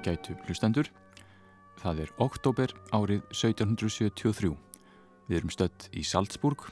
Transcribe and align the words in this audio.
ágætu 0.00 0.34
hlustendur. 0.46 0.88
Það 1.80 2.04
er 2.04 2.12
oktober 2.20 2.72
árið 2.92 3.22
1773. 3.32 4.52
Við 5.28 5.36
erum 5.36 5.52
stött 5.52 5.88
í 5.92 6.04
Salzburg 6.04 6.66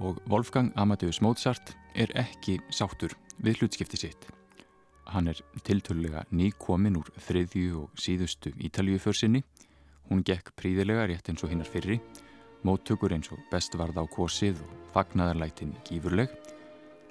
og 0.00 0.20
Wolfgang 0.28 0.72
Amadeus 0.76 1.20
Mozart 1.22 1.74
er 1.94 2.12
ekki 2.16 2.58
sáttur 2.72 3.14
við 3.38 3.60
hlutskipti 3.60 4.00
sitt. 4.00 4.26
Hann 5.04 5.28
er 5.28 5.40
tiltölulega 5.64 6.24
nýkomin 6.32 6.96
úr 6.96 7.10
þriðju 7.26 7.84
og 7.84 8.00
síðustu 8.00 8.54
Ítalíuförsinni. 8.56 9.44
Hún 10.08 10.24
gekk 10.24 10.54
príðilega 10.56 11.06
rétt 11.08 11.28
eins 11.28 11.44
og 11.44 11.52
hinnar 11.52 11.68
fyrri, 11.68 12.00
móttökur 12.64 13.12
eins 13.12 13.30
og 13.32 13.44
best 13.52 13.76
varð 13.76 14.00
á 14.00 14.04
kosið 14.08 14.60
og 14.64 14.74
fagnadarlætin 14.96 15.76
gífurleg, 15.84 16.32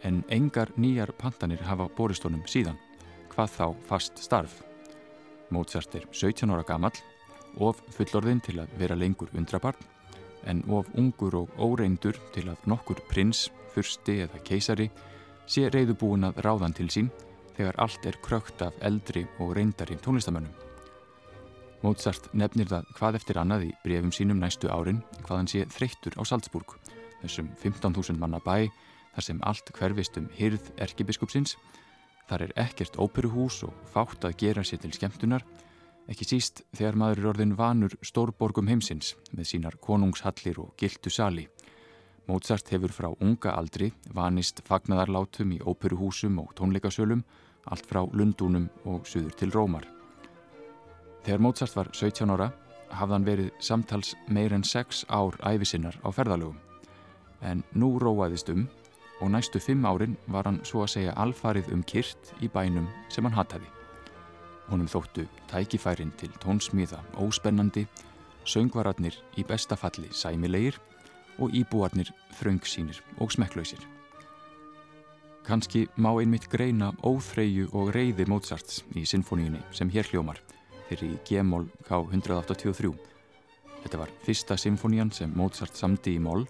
en 0.03 0.21
engar 0.29 0.73
nýjar 0.77 1.13
pantanir 1.17 1.61
hafa 1.65 1.89
boristónum 1.97 2.45
síðan 2.49 2.77
hvað 3.33 3.57
þá 3.57 3.65
fast 3.89 4.21
starf. 4.21 4.61
Mozart 5.53 5.95
er 5.95 6.07
17 6.11 6.49
ára 6.49 6.65
gammal, 6.65 6.93
of 7.61 7.81
fullorðin 7.93 8.41
til 8.41 8.57
að 8.63 8.73
vera 8.79 8.97
lengur 8.97 9.29
undrabarn, 9.37 9.77
en 10.49 10.63
of 10.73 10.89
ungur 10.99 11.37
og 11.43 11.53
óreindur 11.61 12.17
til 12.33 12.49
að 12.51 12.65
nokkur 12.67 12.99
prins, 13.11 13.47
fyrsti 13.73 14.19
eða 14.25 14.41
keisari 14.45 14.89
sé 15.49 15.69
reyðubúin 15.71 16.27
að 16.27 16.41
ráðan 16.45 16.75
til 16.75 16.89
sín 16.91 17.09
þegar 17.57 17.79
allt 17.85 18.05
er 18.09 18.19
krökt 18.25 18.61
af 18.65 18.77
eldri 18.81 19.25
og 19.39 19.55
reyndari 19.57 19.97
tónlistamönnum. 20.01 20.53
Mozart 21.83 22.29
nefnir 22.33 22.69
það 22.71 22.89
hvað 22.97 23.17
eftir 23.19 23.39
annað 23.41 23.67
í 23.67 23.71
brefum 23.83 24.13
sínum 24.15 24.39
næstu 24.39 24.69
árin 24.71 25.01
hvað 25.25 25.37
hann 25.37 25.51
sé 25.51 25.65
þreyttur 25.67 26.15
á 26.15 26.23
Salzburg, 26.23 26.77
þessum 27.21 27.49
15.000 27.59 28.19
manna 28.19 28.39
bæ 28.43 28.69
þar 29.13 29.27
sem 29.27 29.41
allt 29.43 29.73
hverfist 29.75 30.17
um 30.17 30.29
hyrð 30.37 30.71
erkibiskupsins 30.81 31.57
Þar 32.29 32.45
er 32.45 32.53
ekkert 32.63 32.97
óperuhús 33.01 33.63
og 33.67 33.75
fátt 33.91 34.23
að 34.25 34.37
gera 34.39 34.63
sér 34.63 34.79
til 34.83 34.93
skemmtunar, 34.95 35.43
ekki 36.09 36.27
síst 36.27 36.63
þegar 36.75 36.97
maður 36.99 37.21
er 37.21 37.29
orðin 37.33 37.55
vanur 37.59 37.95
stórborgum 38.03 38.69
heimsins 38.71 39.13
með 39.31 39.49
sínar 39.51 39.79
konungshallir 39.83 40.59
og 40.63 40.73
gildu 40.79 41.11
sali. 41.11 41.47
Mozart 42.27 42.69
hefur 42.71 42.93
frá 42.95 43.09
unga 43.19 43.51
aldri 43.51 43.91
vanist 44.15 44.61
fagnadarlátum 44.67 45.51
í 45.57 45.59
óperuhúsum 45.59 46.39
og 46.39 46.53
tónleikasölum, 46.55 47.23
allt 47.67 47.87
frá 47.87 48.03
Lundúnum 48.15 48.69
og 48.87 49.07
suður 49.07 49.35
til 49.39 49.51
Rómar. 49.51 49.87
Þegar 51.23 51.43
Mozart 51.43 51.75
var 51.75 51.91
17 51.91 52.31
ára 52.31 52.51
hafði 52.93 53.15
hann 53.15 53.27
verið 53.27 53.51
samtals 53.63 54.13
meir 54.27 54.53
en 54.55 54.63
6 54.63 55.05
ár 55.09 55.35
æfisinnar 55.43 55.99
á 56.03 56.09
ferðalögum, 56.15 56.59
en 57.41 57.63
nú 57.75 57.97
róaðist 57.99 58.51
um 58.53 58.67
og 59.21 59.31
næstu 59.31 59.59
fimm 59.59 59.85
árin 59.85 60.17
var 60.27 60.47
hann 60.47 60.61
svo 60.65 60.83
að 60.83 60.93
segja 60.95 61.15
alfarið 61.19 61.71
um 61.73 61.83
kyrt 61.83 62.33
í 62.41 62.49
bænum 62.49 62.87
sem 63.09 63.25
hann 63.25 63.37
hataði. 63.37 63.69
Honum 64.69 64.87
þóttu 64.87 65.27
tækifærin 65.51 66.13
til 66.17 66.31
tónsmíða 66.43 66.99
óspennandi, 67.19 67.85
söngvararnir 68.45 69.17
í 69.37 69.45
bestafalli 69.47 70.09
sæmilegir 70.11 70.79
og 71.39 71.51
íbúarnir 71.51 72.11
þröngsýnir 72.39 73.01
og 73.19 73.31
smekklausir. 73.31 73.81
Kanski 75.43 75.87
má 75.97 76.13
einmitt 76.21 76.47
greina 76.47 76.93
óþreyju 77.03 77.67
og 77.75 77.91
reyði 77.95 78.25
Mozarts 78.31 78.83
í 78.95 79.03
sinfoníunni 79.03 79.59
sem 79.75 79.89
hér 79.91 80.07
hljómar 80.07 80.39
fyrir 80.87 81.17
í 81.17 81.19
G-mól 81.27 81.65
K183. 81.87 82.93
Þetta 83.83 83.99
var 83.99 84.13
fyrsta 84.23 84.55
sinfonían 84.59 85.11
sem 85.11 85.33
Mozart 85.35 85.75
samdi 85.75 86.15
í 86.15 86.21
mól 86.23 86.45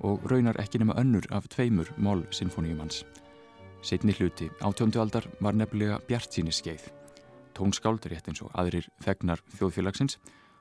og 0.00 0.24
raunar 0.30 0.58
ekki 0.60 0.80
nema 0.82 0.96
önnur 1.00 1.26
af 1.30 1.48
tveimur 1.48 1.88
mál-sinfoníum 1.96 2.80
hans. 2.80 3.04
Setni 3.82 4.12
hluti 4.12 4.50
átjóndu 4.60 5.00
aldar 5.00 5.28
var 5.40 5.54
nefnilega 5.54 6.00
bjart 6.08 6.32
síni 6.32 6.52
skeið. 6.52 6.88
Tónskáld, 7.56 8.04
rétt 8.10 8.28
eins 8.28 8.42
og 8.42 8.50
aðrir 8.52 8.88
þegnar 9.04 9.40
þjóðfélagsins, 9.56 10.18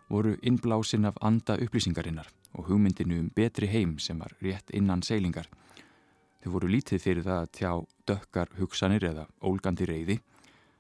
voru 0.10 0.36
innblásinn 0.42 1.08
af 1.10 1.18
anda 1.22 1.58
upplýsingarinnar 1.58 2.30
og 2.54 2.70
hugmyndinu 2.70 3.20
um 3.20 3.32
betri 3.36 3.68
heim 3.68 3.98
sem 4.00 4.20
var 4.20 4.36
rétt 4.42 4.72
innan 4.72 5.02
seilingar. 5.04 5.50
Þau 6.44 6.52
voru 6.54 6.70
lítið 6.70 7.02
fyrir 7.02 7.26
það 7.26 7.42
að 7.42 7.52
tjá 7.58 7.72
dökkar 8.08 8.54
hugsanir 8.60 9.04
eða 9.10 9.26
ólgandi 9.42 9.88
reyði, 9.90 10.20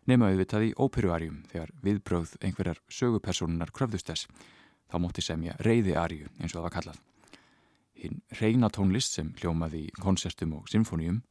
nema 0.05 0.29
auðvitað 0.29 0.67
í 0.67 0.75
óperuarjum 0.77 1.41
þegar 1.49 1.73
viðbröð 1.81 2.37
einhverjar 2.41 2.81
sögupersonunar 2.87 3.73
kröfðust 3.73 4.11
þess. 4.11 4.29
Þá 4.85 5.01
mótti 5.01 5.25
semja 5.25 5.57
reyðiarju 5.65 6.29
eins 6.37 6.53
og 6.53 6.59
það 6.59 6.67
var 6.67 6.75
kallað. 6.77 7.03
Hinn 7.95 8.21
reyna 8.39 8.69
tónlist 8.69 9.15
sem 9.15 9.31
hljómaði 9.39 9.85
í 9.87 9.93
konsertum 10.01 10.57
og 10.57 10.69
symfónium, 10.71 11.21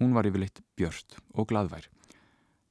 hún 0.00 0.14
var 0.16 0.28
yfirleitt 0.28 0.62
björst 0.76 1.18
og 1.34 1.48
gladvær. 1.50 1.88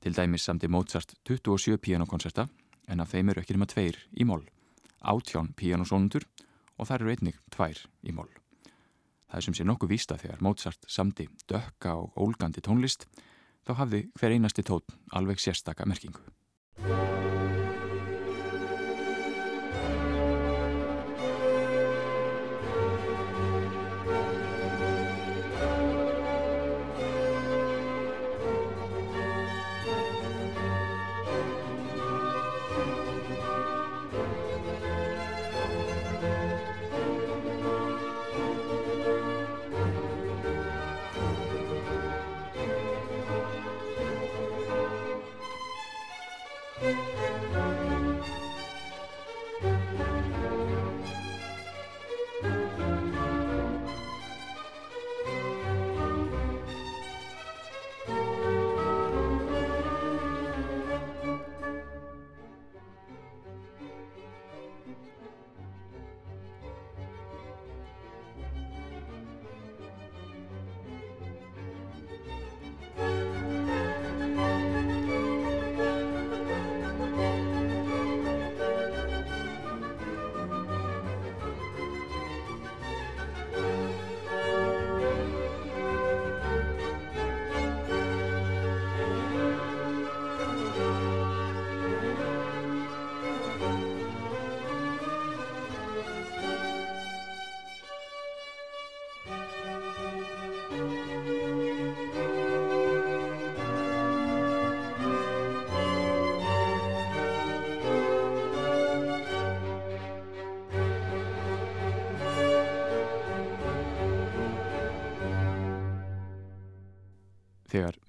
Til 0.01 0.13
dæmis 0.13 0.45
samti 0.45 0.69
Mozart 0.69 1.15
27 1.27 1.77
pianokonserta 1.81 2.47
en 2.87 3.01
af 3.01 3.13
þeim 3.13 3.31
eru 3.31 3.41
ekki 3.41 3.55
nema 3.55 3.67
tveir 3.69 3.97
í 4.13 4.25
mól, 4.27 4.43
átján 5.01 5.53
pianosónundur 5.57 6.25
og 6.77 6.89
þar 6.89 7.05
eru 7.05 7.13
einnig 7.15 7.39
tvær 7.53 7.81
í 8.05 8.13
mól. 8.13 8.29
Það 9.29 9.39
er 9.39 9.45
sem 9.47 9.57
sé 9.57 9.65
nokkuð 9.65 9.91
vísta 9.91 10.17
þegar 10.21 10.43
Mozart 10.45 10.85
samti 10.87 11.27
dökka 11.49 11.95
og 11.97 12.17
ólgandi 12.21 12.61
tónlist, 12.65 13.07
þá 13.65 13.73
hafði 13.81 14.05
hver 14.19 14.35
einasti 14.37 14.65
tón 14.65 14.85
alveg 15.17 15.41
sérstaka 15.41 15.87
merkingu. 15.89 16.21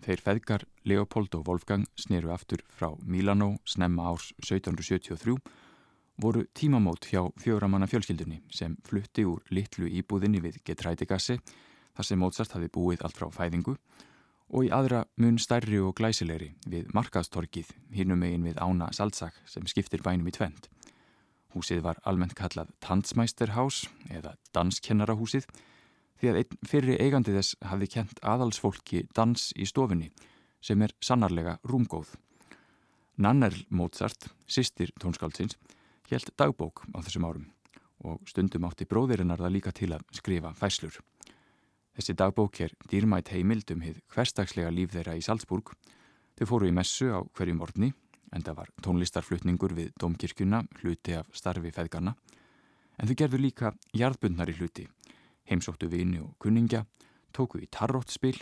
Þeir 0.06 0.22
feðgar 0.22 0.64
Leopold 0.86 1.34
og 1.34 1.48
Wolfgang 1.48 1.86
sneru 1.98 2.30
aftur 2.34 2.62
frá 2.70 2.92
Milano 3.02 3.56
snemma 3.66 4.06
árs 4.12 4.30
1773 4.38 5.36
voru 6.22 6.44
tímamót 6.56 7.08
hjá 7.10 7.24
fjóramanna 7.42 7.88
fjölskyldunni 7.90 8.40
sem 8.54 8.76
flutti 8.86 9.26
úr 9.26 9.42
litlu 9.50 9.88
íbúðinni 9.90 10.40
við 10.44 10.60
Getrætigassi 10.64 11.40
þar 11.96 12.08
sem 12.08 12.20
Mozart 12.20 12.54
hafi 12.54 12.70
búið 12.72 13.02
allt 13.04 13.18
frá 13.18 13.28
fæðingu 13.34 13.76
og 14.46 14.68
í 14.68 14.70
aðra 14.70 15.04
mun 15.18 15.40
stærri 15.42 15.80
og 15.82 15.96
glæsilegri 15.98 16.52
við 16.70 16.92
Markaðstorkið 16.94 17.72
hinnum 17.96 18.22
megin 18.22 18.46
við 18.46 18.60
Ána 18.62 18.92
Salzak 18.94 19.40
sem 19.44 19.66
skiptir 19.66 20.04
bænum 20.06 20.28
í 20.30 20.34
tvend. 20.36 20.68
Húsið 21.56 21.82
var 21.82 21.98
almennt 22.06 22.36
kallað 22.38 22.70
Tanzmeisterhaus 22.84 23.86
eða 24.12 24.36
Danskennarahúsið 24.54 25.48
því 26.20 26.30
að 26.32 26.56
fyrri 26.66 26.96
eigandi 27.00 27.34
þess 27.36 27.56
hafði 27.64 27.90
kent 27.92 28.22
aðalsfólki 28.22 29.04
dans 29.16 29.50
í 29.56 29.66
stofunni 29.68 30.10
sem 30.60 30.80
er 30.82 30.94
sannarlega 31.00 31.58
rúmgóð. 31.68 32.14
Nannerl 33.16 33.64
Mozart, 33.70 34.28
sýstir 34.44 34.92
tónskáldsins, 35.00 35.56
helt 36.10 36.32
dagbók 36.36 36.84
á 36.92 37.00
þessum 37.00 37.28
árum 37.28 37.46
og 38.04 38.20
stundum 38.28 38.66
átti 38.68 38.84
bróðirinnar 38.88 39.40
það 39.40 39.54
líka 39.54 39.72
til 39.72 39.92
að 39.96 40.04
skrifa 40.14 40.52
fæslur. 40.56 40.98
Þessi 41.96 42.12
dagbók 42.12 42.60
er 42.60 42.74
dýrmætt 42.92 43.32
heimild 43.32 43.70
um 43.72 43.80
hið 43.80 44.02
hverstagslega 44.12 44.72
líf 44.74 44.92
þeirra 44.92 45.16
í 45.16 45.24
Salzburg. 45.24 45.72
Þau 46.36 46.46
fóru 46.50 46.68
í 46.68 46.74
messu 46.76 47.08
á 47.08 47.24
hverjum 47.24 47.62
orðni, 47.64 47.94
en 48.36 48.44
það 48.44 48.58
var 48.58 48.72
tónlistarflutningur 48.84 49.72
við 49.72 49.94
domkirkjuna, 49.96 50.66
hluti 50.82 51.16
af 51.16 51.30
starfi 51.32 51.72
feðgarna. 51.72 52.12
En 53.00 53.08
þau 53.08 53.16
gerðu 53.16 53.40
líka 53.40 53.72
jarðbundnari 53.96 54.58
hluti, 54.58 54.84
heimsóttu 55.50 55.88
vini 55.90 56.20
og 56.22 56.34
kunningja, 56.42 56.84
tóku 57.34 57.60
í 57.62 57.68
tarróttspil, 57.70 58.36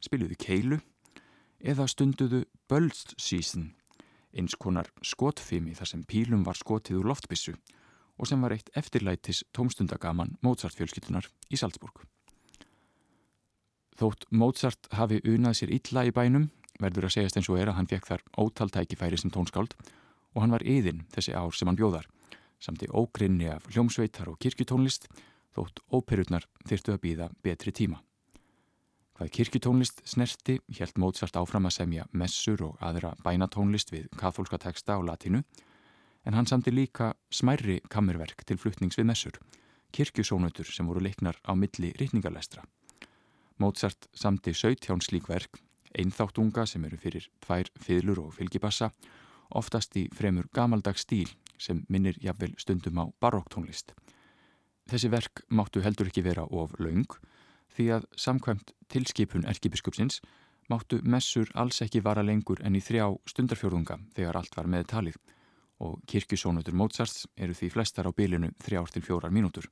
spiluðu 0.00 0.36
keilu 0.40 0.80
eða 1.60 1.86
stunduðu 1.90 2.44
bölst 2.70 3.14
sísn, 3.20 3.72
eins 4.32 4.56
konar 4.56 4.88
skotfimi 5.04 5.74
þar 5.76 5.90
sem 5.92 6.06
pílum 6.06 6.44
var 6.46 6.58
skotið 6.58 7.02
úr 7.02 7.10
loftbissu 7.12 7.56
og 8.20 8.28
sem 8.28 8.40
var 8.42 8.54
eitt 8.54 8.70
eftirlætis 8.76 9.42
tómstundagaman 9.56 10.36
Mozart-fjölskyldunar 10.44 11.28
í 11.50 11.58
Salzburg. 11.60 12.04
Þótt 13.96 14.26
Mozart 14.32 14.88
hafi 14.96 15.20
unað 15.28 15.58
sér 15.60 15.72
illa 15.76 16.06
í 16.08 16.12
bænum 16.14 16.48
verður 16.80 17.08
að 17.08 17.16
segjast 17.16 17.40
eins 17.40 17.50
og 17.52 17.58
er 17.60 17.72
að 17.72 17.80
hann 17.80 17.90
fekk 17.90 18.08
þar 18.08 18.24
ótaltækifæri 18.40 19.18
sem 19.20 19.32
tónskáld 19.32 19.74
og 20.34 20.42
hann 20.44 20.54
var 20.54 20.64
yðin 20.64 21.04
þessi 21.12 21.34
ár 21.36 21.52
sem 21.56 21.68
hann 21.68 21.78
bjóðar 21.80 22.06
samt 22.60 22.84
í 22.84 22.90
ógrinni 22.92 23.48
af 23.50 23.66
hljómsveitar 23.72 24.30
og 24.30 24.38
kirkjutónlist 24.40 25.08
þótt 25.54 25.82
óperutnar 25.90 26.46
þyrtu 26.68 26.94
að 26.94 27.02
býða 27.04 27.28
betri 27.42 27.72
tíma. 27.72 28.00
Hvað 29.20 29.32
kirkjutónlist 29.36 29.98
snerti 30.08 30.54
helt 30.78 30.96
Mozart 30.96 31.36
áfram 31.36 31.66
að 31.68 31.76
semja 31.76 32.06
messur 32.16 32.62
og 32.64 32.78
aðra 32.80 33.12
bænatónlist 33.20 33.92
við 33.92 34.06
katholska 34.16 34.56
texta 34.62 34.96
á 34.96 35.00
latinu 35.04 35.42
en 36.24 36.36
hann 36.36 36.48
samti 36.48 36.72
líka 36.72 37.12
smærri 37.32 37.80
kammerverk 37.92 38.44
til 38.48 38.56
fluttnings 38.60 38.96
við 38.96 39.08
messur, 39.10 39.36
kirkjusónutur 39.92 40.68
sem 40.68 40.88
voru 40.88 41.02
leiknar 41.04 41.36
á 41.44 41.52
milli 41.52 41.92
rítningarlestra. 42.00 42.64
Mozart 43.60 44.08
samti 44.16 44.54
17 44.54 45.04
slík 45.04 45.28
verk, 45.28 45.60
einþáttunga 45.92 46.64
sem 46.66 46.84
eru 46.88 46.96
fyrir 46.96 47.26
tvær 47.44 47.68
fiðlur 47.76 48.22
og 48.24 48.34
fylgibassa, 48.38 48.90
oftast 49.50 49.96
í 50.00 50.06
fremur 50.16 50.48
gamaldags 50.54 51.04
stíl 51.04 51.28
sem 51.60 51.84
minnir 51.88 52.16
jafnvel 52.24 52.54
stundum 52.56 53.02
á 53.02 53.04
barokktónlist. 53.20 53.92
Þessi 54.90 55.10
verk 55.12 55.44
máttu 55.54 55.82
heldur 55.84 56.08
ekki 56.10 56.22
vera 56.26 56.42
of 56.50 56.72
laung 56.82 57.06
því 57.70 57.84
að 57.94 58.06
samkvæmt 58.18 58.72
tilskipun 58.90 59.44
erkibiskupsins 59.46 60.18
máttu 60.70 60.98
messur 61.06 61.50
alls 61.54 61.78
ekki 61.84 62.02
vara 62.02 62.24
lengur 62.26 62.58
en 62.66 62.74
í 62.74 62.82
þrjá 62.82 63.06
stundarfjörðunga 63.30 64.00
þegar 64.16 64.40
allt 64.40 64.58
var 64.58 64.70
með 64.70 64.88
talið 64.90 65.20
og 65.80 66.00
kirkjusónutur 66.10 66.74
Mozarts 66.76 67.28
eru 67.38 67.54
því 67.54 67.70
flestar 67.76 68.10
á 68.10 68.12
bylinu 68.12 68.50
þrjár 68.60 68.90
til 68.90 69.04
fjórar 69.06 69.32
mínútur. 69.32 69.70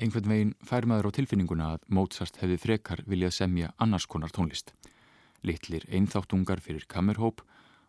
Einhvern 0.00 0.28
veginn 0.32 0.52
fær 0.66 0.88
maður 0.90 1.12
á 1.14 1.16
tilfinninguna 1.16 1.70
að 1.76 1.86
Mozart 1.94 2.42
hefði 2.42 2.58
frekar 2.60 3.04
viljað 3.06 3.36
semja 3.38 3.70
annars 3.78 4.08
konar 4.10 4.34
tónlist. 4.34 4.74
Littlir 5.46 5.86
einþáttungar 5.88 6.60
fyrir 6.60 6.84
kammerhóp 6.90 7.44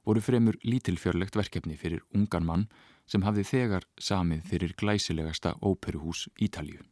voru 0.05 0.21
fremur 0.23 0.57
lítilfjörlegt 0.63 1.35
verkefni 1.35 1.77
fyrir 1.81 2.05
ungan 2.15 2.45
mann 2.45 2.67
sem 3.11 3.25
hafði 3.27 3.43
þegar 3.51 3.87
samið 3.99 4.45
fyrir 4.53 4.75
glæsilegasta 4.79 5.57
óperuhús 5.59 6.29
Ítalju. 6.39 6.85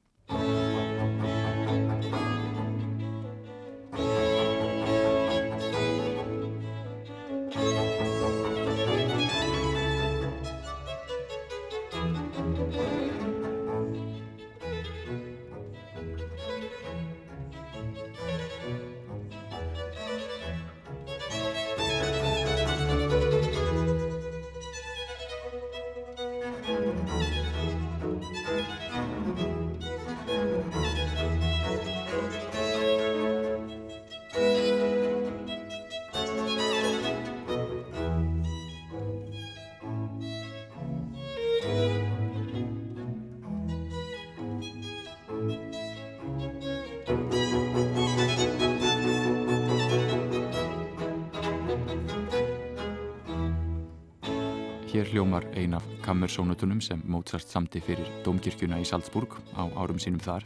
Kammersónutunum 56.19 56.81
sem 56.81 57.00
Mozart 57.07 57.48
samti 57.48 57.80
fyrir 57.80 58.07
Dómkirkjuna 58.25 58.75
í 58.81 58.83
Salzburg 58.83 59.38
á 59.56 59.63
árum 59.80 60.01
sínum 60.04 60.19
þar. 60.19 60.44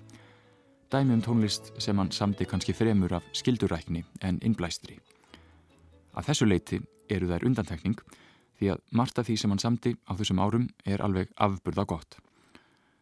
Dæmi 0.94 1.16
um 1.16 1.22
tónlist 1.26 1.72
sem 1.82 1.98
hann 1.98 2.12
samti 2.14 2.46
kannski 2.46 2.76
fremur 2.78 3.16
af 3.18 3.26
skildurækni 3.34 4.04
en 4.22 4.38
innblæstri. 4.46 5.00
Að 6.14 6.30
þessu 6.30 6.46
leiti 6.46 6.80
eru 7.10 7.32
þær 7.32 7.48
undantekning 7.50 7.98
því 8.60 8.70
að 8.76 8.84
margt 8.92 9.18
af 9.18 9.26
því 9.26 9.40
sem 9.42 9.50
hann 9.50 9.64
samti 9.64 9.96
á 10.06 10.14
þessum 10.14 10.44
árum 10.46 10.70
er 10.86 11.02
alveg 11.02 11.34
afburða 11.42 11.88
gott. 11.90 12.20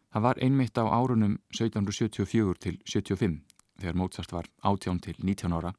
Það 0.08 0.22
var 0.22 0.40
einmitt 0.40 0.80
á 0.80 0.88
árunum 0.88 1.36
1774 1.52 2.56
til 2.56 2.78
75 2.88 3.42
þegar 3.82 4.00
Mozart 4.00 4.32
var 4.32 4.48
18 4.64 5.04
til 5.04 5.20
19 5.20 5.52
ára 5.52 5.74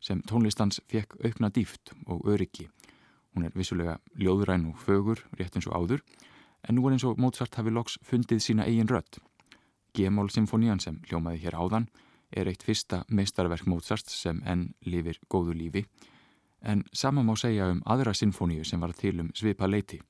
sem 0.00 0.24
tónlistans 0.24 0.80
fekk 0.88 1.20
aukna 1.20 1.52
dýft 1.52 1.92
og 2.06 2.24
öryggi 2.24 2.70
Hún 3.32 3.46
er 3.48 3.54
vissulega 3.56 3.96
ljóðræn 4.18 4.68
og 4.68 4.80
fögur, 4.80 5.22
rétt 5.38 5.56
eins 5.56 5.68
og 5.70 5.76
áður, 5.76 6.02
en 6.68 6.76
nú 6.76 6.86
er 6.86 6.96
eins 6.96 7.04
og 7.08 7.20
Mozart 7.20 7.54
hafi 7.56 7.72
loks 7.72 7.98
fundið 8.04 8.42
sína 8.44 8.66
eigin 8.68 8.90
rött. 8.90 9.18
G-mól 9.96 10.30
symfónían 10.32 10.80
sem 10.80 11.00
hljómaði 11.08 11.42
hér 11.44 11.56
áðan 11.56 11.88
er 12.32 12.48
eitt 12.48 12.64
fyrsta 12.64 13.02
meistarverk 13.08 13.66
Mozart 13.68 14.08
sem 14.08 14.40
enn 14.48 14.72
lifir 14.88 15.18
góðu 15.28 15.56
lífi, 15.56 15.84
en 16.62 16.84
sama 16.92 17.22
má 17.22 17.34
segja 17.36 17.68
um 17.72 17.82
aðra 17.84 18.14
symfóníu 18.14 18.64
sem 18.64 18.80
var 18.80 18.94
til 18.96 19.20
um 19.20 19.32
svipa 19.34 19.66
leiti. 19.66 20.00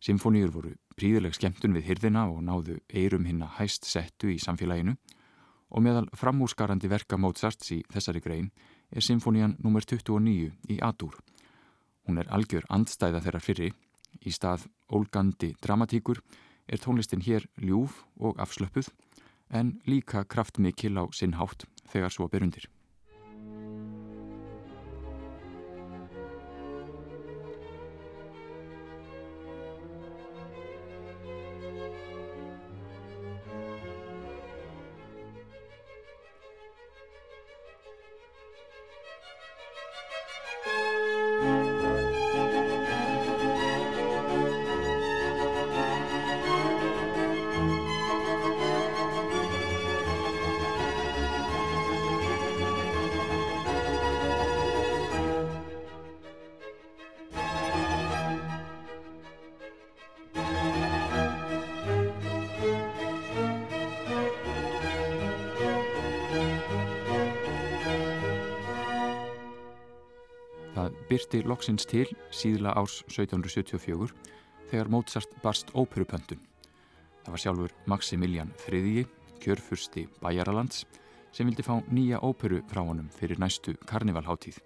Symfóníur 0.00 0.50
voru 0.54 0.74
príðileg 0.98 1.34
skemmtun 1.34 1.74
við 1.76 1.88
hyrðina 1.88 2.26
og 2.30 2.42
náðu 2.44 2.78
eirum 2.88 3.24
hinna 3.26 3.48
hæst 3.58 3.86
settu 3.86 4.30
í 4.32 4.38
samfélaginu 4.42 4.96
og 5.68 5.84
meðal 5.84 6.06
framúsgarandi 6.16 6.88
verka 6.90 7.18
Mozarts 7.20 7.72
í 7.74 7.82
þessari 7.92 8.22
grein 8.24 8.50
er 8.90 9.04
symfónían 9.04 9.56
nr. 9.60 9.84
29 9.84 10.52
í 10.72 10.78
Adur. 10.84 11.18
Hún 12.08 12.22
er 12.22 12.30
algjör 12.32 12.64
andstæða 12.72 13.20
þeirra 13.20 13.40
fyrri. 13.44 13.68
Í 14.24 14.32
stað 14.32 14.64
ólgandi 14.88 15.52
dramatíkur 15.60 16.22
er 16.64 16.80
tónlistin 16.80 17.20
hér 17.20 17.44
ljúf 17.60 18.00
og 18.16 18.40
afslöpuð 18.40 18.88
en 19.52 19.76
líka 19.84 20.24
kraftmikil 20.24 20.96
á 20.96 21.04
sinn 21.12 21.36
hátt 21.36 21.68
þegar 21.92 22.12
svo 22.12 22.28
berundir. 22.32 22.64
Byrti 71.28 71.44
loksins 71.44 71.84
til 71.84 72.06
síðla 72.32 72.70
árs 72.72 73.02
1774 73.04 74.14
þegar 74.70 74.88
Mozart 74.88 75.34
barst 75.42 75.68
óperupöndun. 75.76 76.40
Það 77.20 77.34
var 77.34 77.42
sjálfur 77.42 77.74
Maximilian 77.84 78.52
III, 78.64 79.04
kjörfursti 79.42 80.06
Bæjaralands, 80.22 80.86
sem 81.32 81.44
vildi 81.44 81.66
fá 81.66 81.82
nýja 81.92 82.22
óperu 82.24 82.62
frá 82.70 82.80
honum 82.80 83.10
fyrir 83.12 83.36
næstu 83.36 83.76
karnivalháttíð. 83.84 84.56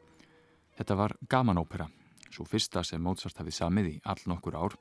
Þetta 0.79 0.99
var 1.03 1.17
gamanópera, 1.27 1.89
svo 2.31 2.47
fyrsta 2.47 2.85
sem 2.87 3.03
Mozart 3.03 3.43
hafið 3.43 3.59
samið 3.59 3.91
í 3.91 3.99
all 4.07 4.23
nokkur 4.31 4.55
ár 4.55 4.79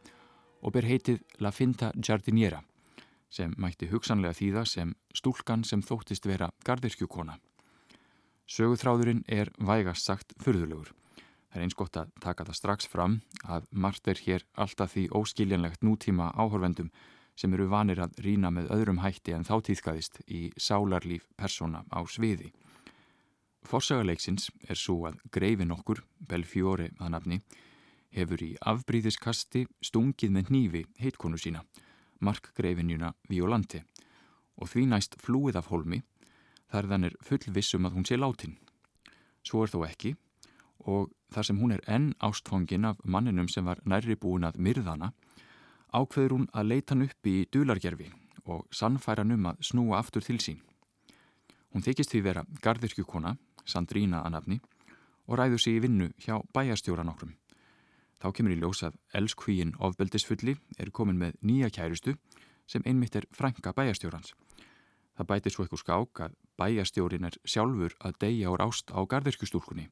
og 0.62 0.78
ber 0.78 0.86
heitið 0.86 1.26
La 1.42 1.50
Finta 1.50 1.90
Giardiniera 1.98 2.62
sem 3.34 3.58
mætti 3.58 3.90
hugsanlega 3.90 4.38
þýða 4.38 4.68
sem 4.70 4.94
stúlkan 5.18 5.66
sem 5.66 5.82
þóttist 5.82 6.30
vera 6.30 6.54
gardirkjúkona. 6.62 7.40
Söguþráðurinn 8.46 9.26
er 9.26 9.50
vægast 9.58 10.06
sagt 10.06 10.38
fyrðulegur. 10.44 10.94
Það 11.52 11.60
er 11.60 11.66
eins 11.66 11.76
gott 11.76 11.98
að 12.00 12.12
taka 12.24 12.46
það 12.48 12.58
strax 12.58 12.88
fram 12.88 13.18
að 13.44 13.66
margt 13.72 14.08
er 14.08 14.20
hér 14.24 14.46
alltaf 14.56 14.94
því 14.94 15.10
óskiljanlegt 15.20 15.82
nútíma 15.84 16.30
áhorfendum 16.40 16.92
sem 17.36 17.54
eru 17.54 17.68
vanir 17.72 18.00
að 18.00 18.16
rína 18.24 18.52
með 18.56 18.70
öðrum 18.72 19.02
hætti 19.04 19.36
en 19.36 19.44
þá 19.44 19.58
týðkaðist 19.68 20.22
í 20.32 20.42
sálarlíf 20.56 21.28
persóna 21.36 21.84
á 21.92 22.00
sviði. 22.08 22.54
Forsagaleiksins 23.68 24.48
er 24.68 24.80
svo 24.80 25.06
að 25.10 25.20
greifin 25.32 25.76
okkur, 25.76 26.02
Belfiore 26.18 26.90
að 27.00 27.12
nafni, 27.14 27.42
hefur 28.16 28.42
í 28.44 28.56
afbríðiskasti 28.72 29.66
stungið 29.84 30.34
með 30.38 30.52
nýfi 30.56 30.86
heitkonu 31.04 31.40
sína, 31.40 31.62
markgreifinjuna 32.24 33.14
Violante, 33.30 33.84
og 34.56 34.72
því 34.72 34.88
næst 34.92 35.20
flúið 35.22 35.60
af 35.60 35.72
holmi 35.72 36.02
þar 36.72 36.88
þann 36.92 37.08
er 37.10 37.16
full 37.26 37.44
vissum 37.52 37.88
að 37.88 37.98
hún 37.98 38.08
sé 38.08 38.18
látin. 38.18 38.58
Svo 39.44 39.66
er 39.66 39.72
þó 39.74 39.82
ekki 39.88 40.16
og 40.88 41.12
þar 41.32 41.48
sem 41.48 41.60
hún 41.62 41.72
er 41.76 41.84
enn 41.88 42.12
ástfóngin 42.20 42.88
af 42.90 43.00
manninum 43.04 43.48
sem 43.50 43.66
var 43.66 43.80
nærri 43.86 44.18
búin 44.20 44.48
að 44.48 44.60
myrðana, 44.60 45.12
ákveður 45.96 46.36
hún 46.36 46.50
að 46.54 46.68
leita 46.72 46.94
hann 46.94 47.06
upp 47.08 47.28
í 47.28 47.36
dulargerfi 47.52 48.10
og 48.46 48.68
sannfæra 48.76 49.24
hann 49.24 49.36
um 49.38 49.48
að 49.52 49.64
snúa 49.70 50.00
aftur 50.00 50.26
til 50.26 50.40
sín. 50.44 50.60
Hún 51.72 51.86
þykist 51.86 52.12
því 52.12 52.22
vera 52.26 52.46
gardirkjúkona 52.62 53.38
Sandrína 53.66 54.24
að 54.26 54.34
nafni 54.36 54.60
og 55.28 55.38
ræður 55.40 55.62
sig 55.62 55.78
í 55.78 55.84
vinnu 55.86 56.10
hjá 56.20 56.42
bæjastjóran 56.54 57.12
okkur. 57.14 57.32
Þá 58.22 58.28
kemur 58.36 58.54
í 58.54 58.60
ljós 58.60 58.84
að 58.86 58.98
elskvíin 59.18 59.76
ofbeldisfulli 59.80 60.58
er 60.78 60.92
komin 60.92 61.20
með 61.22 61.38
nýja 61.42 61.72
kærustu 61.74 62.18
sem 62.68 62.84
einmitt 62.86 63.16
er 63.16 63.28
frænka 63.34 63.74
bæjastjórans. 63.78 64.34
Það 65.18 65.30
bætir 65.30 65.54
svo 65.54 65.64
eitthvað 65.64 65.84
skák 65.84 66.24
að 66.26 66.36
bæjastjórin 66.60 67.30
er 67.30 67.38
sjálfur 67.46 67.96
að 68.00 68.18
deyja 68.22 68.52
á 68.52 68.54
rást 68.60 68.92
á 68.94 69.00
gardirkjustúlkunni 69.06 69.88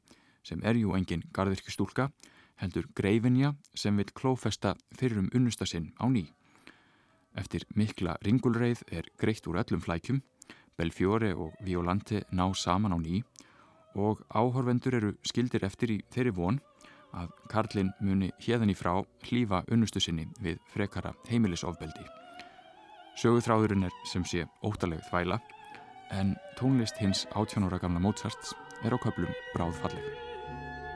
sem 0.50 0.62
er 0.66 0.80
jú 0.82 0.96
engin 0.98 1.24
gardirkjustúlka 1.36 2.10
heldur 2.60 2.90
greifinja 2.96 3.54
sem 3.78 3.98
vil 3.98 4.12
klófesta 4.16 4.76
fyrir 4.98 5.22
um 5.22 5.30
unnusta 5.36 5.68
sinn 5.70 5.94
á 6.02 6.06
ný. 6.10 6.26
Eftir 7.38 7.66
mikla 7.76 8.18
ringulreið 8.26 8.84
er 8.92 9.08
greitt 9.18 9.48
úr 9.48 9.62
öllum 9.62 9.84
flækjum, 9.86 10.22
Belfiore 10.78 11.36
og 11.36 11.54
Violante 11.64 12.24
ná 12.32 12.50
saman 12.56 12.96
á 12.96 13.00
ný 13.00 13.22
og 13.96 14.24
áhorfendur 14.30 14.96
eru 14.96 15.14
skildir 15.24 15.66
eftir 15.66 15.92
í 15.92 16.00
þeirri 16.12 16.34
von 16.36 16.60
að 17.14 17.34
Karlinn 17.50 17.92
muni 18.00 18.30
hérðan 18.44 18.72
í 18.74 18.78
frá 18.78 18.94
hlýfa 19.26 19.64
unnustu 19.74 20.00
sinni 20.00 20.28
við 20.40 20.60
frekara 20.74 21.14
heimilisofbeldi. 21.30 22.06
Söguþráðurinn 23.20 23.90
er 23.90 23.96
sem 24.08 24.24
sé 24.24 24.46
óttaleg 24.64 25.04
þvæla 25.10 25.42
en 26.16 26.36
tónlist 26.60 27.02
hins 27.02 27.26
18 27.34 27.68
ára 27.68 27.82
gamla 27.82 28.00
Mozarts 28.00 28.56
er 28.84 28.96
á 28.96 28.98
köplum 29.02 29.34
bráðfalleg. 29.56 30.29
Thank 30.50 30.62
you. 30.84 30.89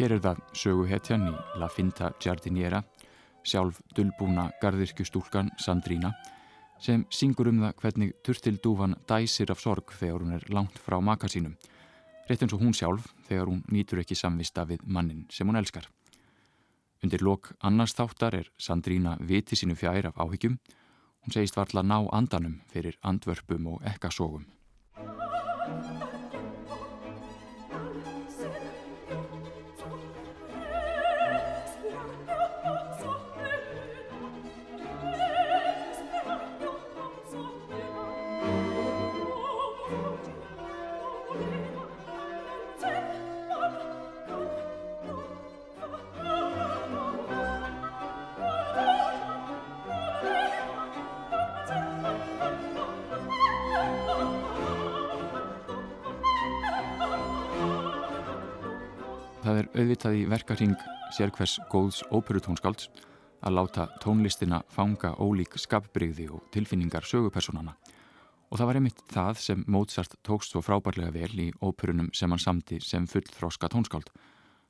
Hér 0.00 0.14
er 0.16 0.20
það 0.24 0.38
söguhetjan 0.56 1.26
í 1.28 1.30
La 1.60 1.66
Finta 1.68 2.06
Giardiniera, 2.24 2.78
sjálf 3.44 3.82
dullbúna 3.92 4.46
gardirkjustúlkan 4.62 5.50
Sandrína, 5.60 6.14
sem 6.80 7.02
syngur 7.12 7.50
um 7.50 7.58
það 7.60 7.74
hvernig 7.82 8.14
turtildúfan 8.24 8.96
dæsir 9.04 9.52
af 9.52 9.60
sorg 9.60 9.92
þegar 9.92 10.24
hún 10.24 10.32
er 10.38 10.48
langt 10.56 10.80
frá 10.80 10.96
maka 11.04 11.28
sínum, 11.28 11.52
rétt 12.30 12.40
eins 12.40 12.56
og 12.56 12.64
hún 12.64 12.72
sjálf 12.72 13.12
þegar 13.28 13.52
hún 13.52 13.60
nýtur 13.68 14.00
ekki 14.00 14.16
samvista 14.16 14.64
við 14.64 14.88
mannin 14.88 15.26
sem 15.28 15.44
hún 15.44 15.60
elskar. 15.60 15.84
Undir 17.04 17.20
lok 17.20 17.52
annars 17.60 17.92
þáttar 17.92 18.38
er 18.40 18.48
Sandrína 18.56 19.18
viti 19.20 19.52
sínu 19.52 19.76
fjær 19.76 20.14
af 20.14 20.16
áhyggjum, 20.16 20.56
hún 20.56 21.36
segist 21.36 21.60
varla 21.60 21.84
ná 21.84 21.98
andanum 22.08 22.62
fyrir 22.72 22.96
andvörpum 23.04 23.74
og 23.74 23.84
ekkasógum. 23.84 24.48
Auðvitað 60.10 60.26
í 60.26 60.30
verkarhing 60.30 60.80
sérkvers 61.14 61.52
góðs 61.70 62.00
óperutónskálds 62.10 62.88
að 63.46 63.54
láta 63.54 63.84
tónlistina 64.02 64.58
fanga 64.66 65.12
ólík 65.22 65.54
skapbrigði 65.54 66.26
og 66.34 66.48
tilfinningar 66.50 67.06
sögupersonana 67.06 67.76
og 68.50 68.58
það 68.58 68.66
var 68.66 68.78
einmitt 68.80 69.04
það 69.06 69.38
sem 69.38 69.62
Mozart 69.70 70.16
tókst 70.26 70.50
svo 70.50 70.64
frábærlega 70.66 71.14
vel 71.14 71.44
í 71.44 71.46
óperunum 71.62 72.10
sem 72.10 72.32
hann 72.34 72.42
samti 72.42 72.80
sem 72.82 73.06
fullþróska 73.06 73.70
tónskáld. 73.70 74.10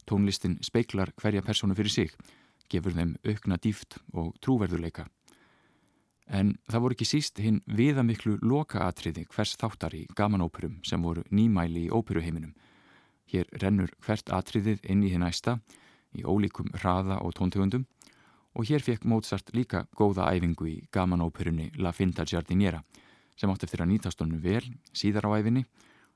Tónlistin 0.05 0.59
speiklar 0.61 1.15
hverja 1.17 1.41
personu 1.41 1.73
fyrir 1.79 1.95
sig, 1.95 2.13
gefur 2.69 2.93
þeim 2.93 3.17
aukna 3.25 3.57
dýft 3.57 3.97
og 4.13 4.35
trúverðuleika. 4.45 5.07
En 6.29 6.59
það 6.69 6.85
voru 6.85 6.99
ekki 6.99 7.09
síst 7.09 7.41
hinn 7.41 7.63
viðamiklu 7.65 8.37
lokaatriði 8.45 9.25
hvers 9.33 9.57
þáttar 9.57 9.97
í 9.97 10.05
gamanóperum 10.13 10.83
sem 10.85 11.01
voru 11.01 11.25
nýmæli 11.33 11.89
í 11.89 11.95
óperuheiminum 11.95 12.53
Hér 13.31 13.47
rennur 13.63 13.93
hvert 14.05 14.31
atriðið 14.35 14.83
inn 14.91 15.05
í 15.07 15.13
þið 15.13 15.23
næsta 15.23 15.57
í 16.19 16.25
ólíkum 16.27 16.73
hraða 16.81 17.21
og 17.23 17.37
tóntegundum 17.39 17.87
og 18.59 18.67
hér 18.67 18.83
fekk 18.83 19.07
Mozart 19.07 19.53
líka 19.55 19.85
góða 19.95 20.27
æfingu 20.35 20.67
í 20.67 20.77
gamanóperunni 20.93 21.71
La 21.79 21.93
Finta 21.95 22.27
Giardiniera 22.27 22.83
sem 23.39 23.51
átt 23.51 23.65
eftir 23.65 23.85
að 23.85 23.93
nýtast 23.93 24.21
honum 24.21 24.43
vel 24.43 24.65
síðar 24.93 25.31
á 25.31 25.39
æfinni 25.39 25.65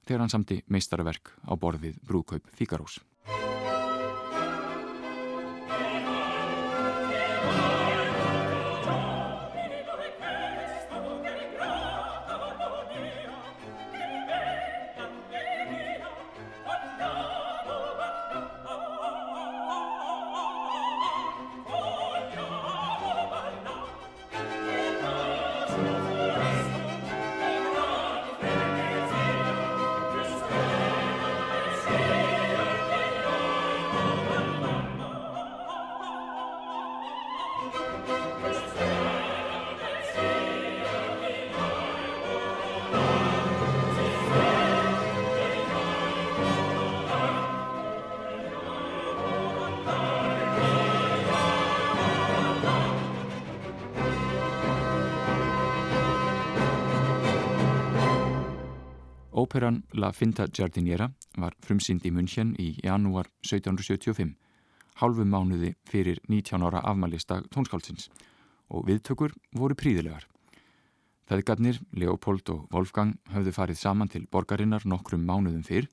þegar 0.05 0.25
hann 0.25 0.35
samti 0.35 0.61
meistarverk 0.67 1.31
á 1.47 1.55
borðið 1.57 2.01
Brúkaup 2.05 2.51
Fíkarós. 2.53 2.99
Óperan 59.55 59.85
La 59.93 60.11
Finta 60.11 60.49
Giardiniera 60.51 61.07
var 61.39 61.55
frumsynd 61.63 62.03
í 62.03 62.11
München 62.11 62.49
í 62.59 62.73
janúar 62.83 63.29
1775, 63.47 64.33
hálfu 64.99 65.27
mánuði 65.31 65.69
fyrir 65.87 66.19
19 66.27 66.65
ára 66.67 66.81
afmælistag 66.91 67.47
tónskálsins 67.55 68.09
og 68.75 68.89
viðtökur 68.89 69.31
voru 69.55 69.77
príðilegar. 69.79 70.27
Feðgarnir, 71.31 71.79
Leopold 71.95 72.51
og 72.51 72.67
Wolfgang 72.75 73.15
höfðu 73.31 73.55
farið 73.55 73.79
saman 73.79 74.11
til 74.11 74.25
borgarinnar 74.27 74.89
nokkrum 74.91 75.23
mánuðum 75.23 75.63
fyrr 75.63 75.87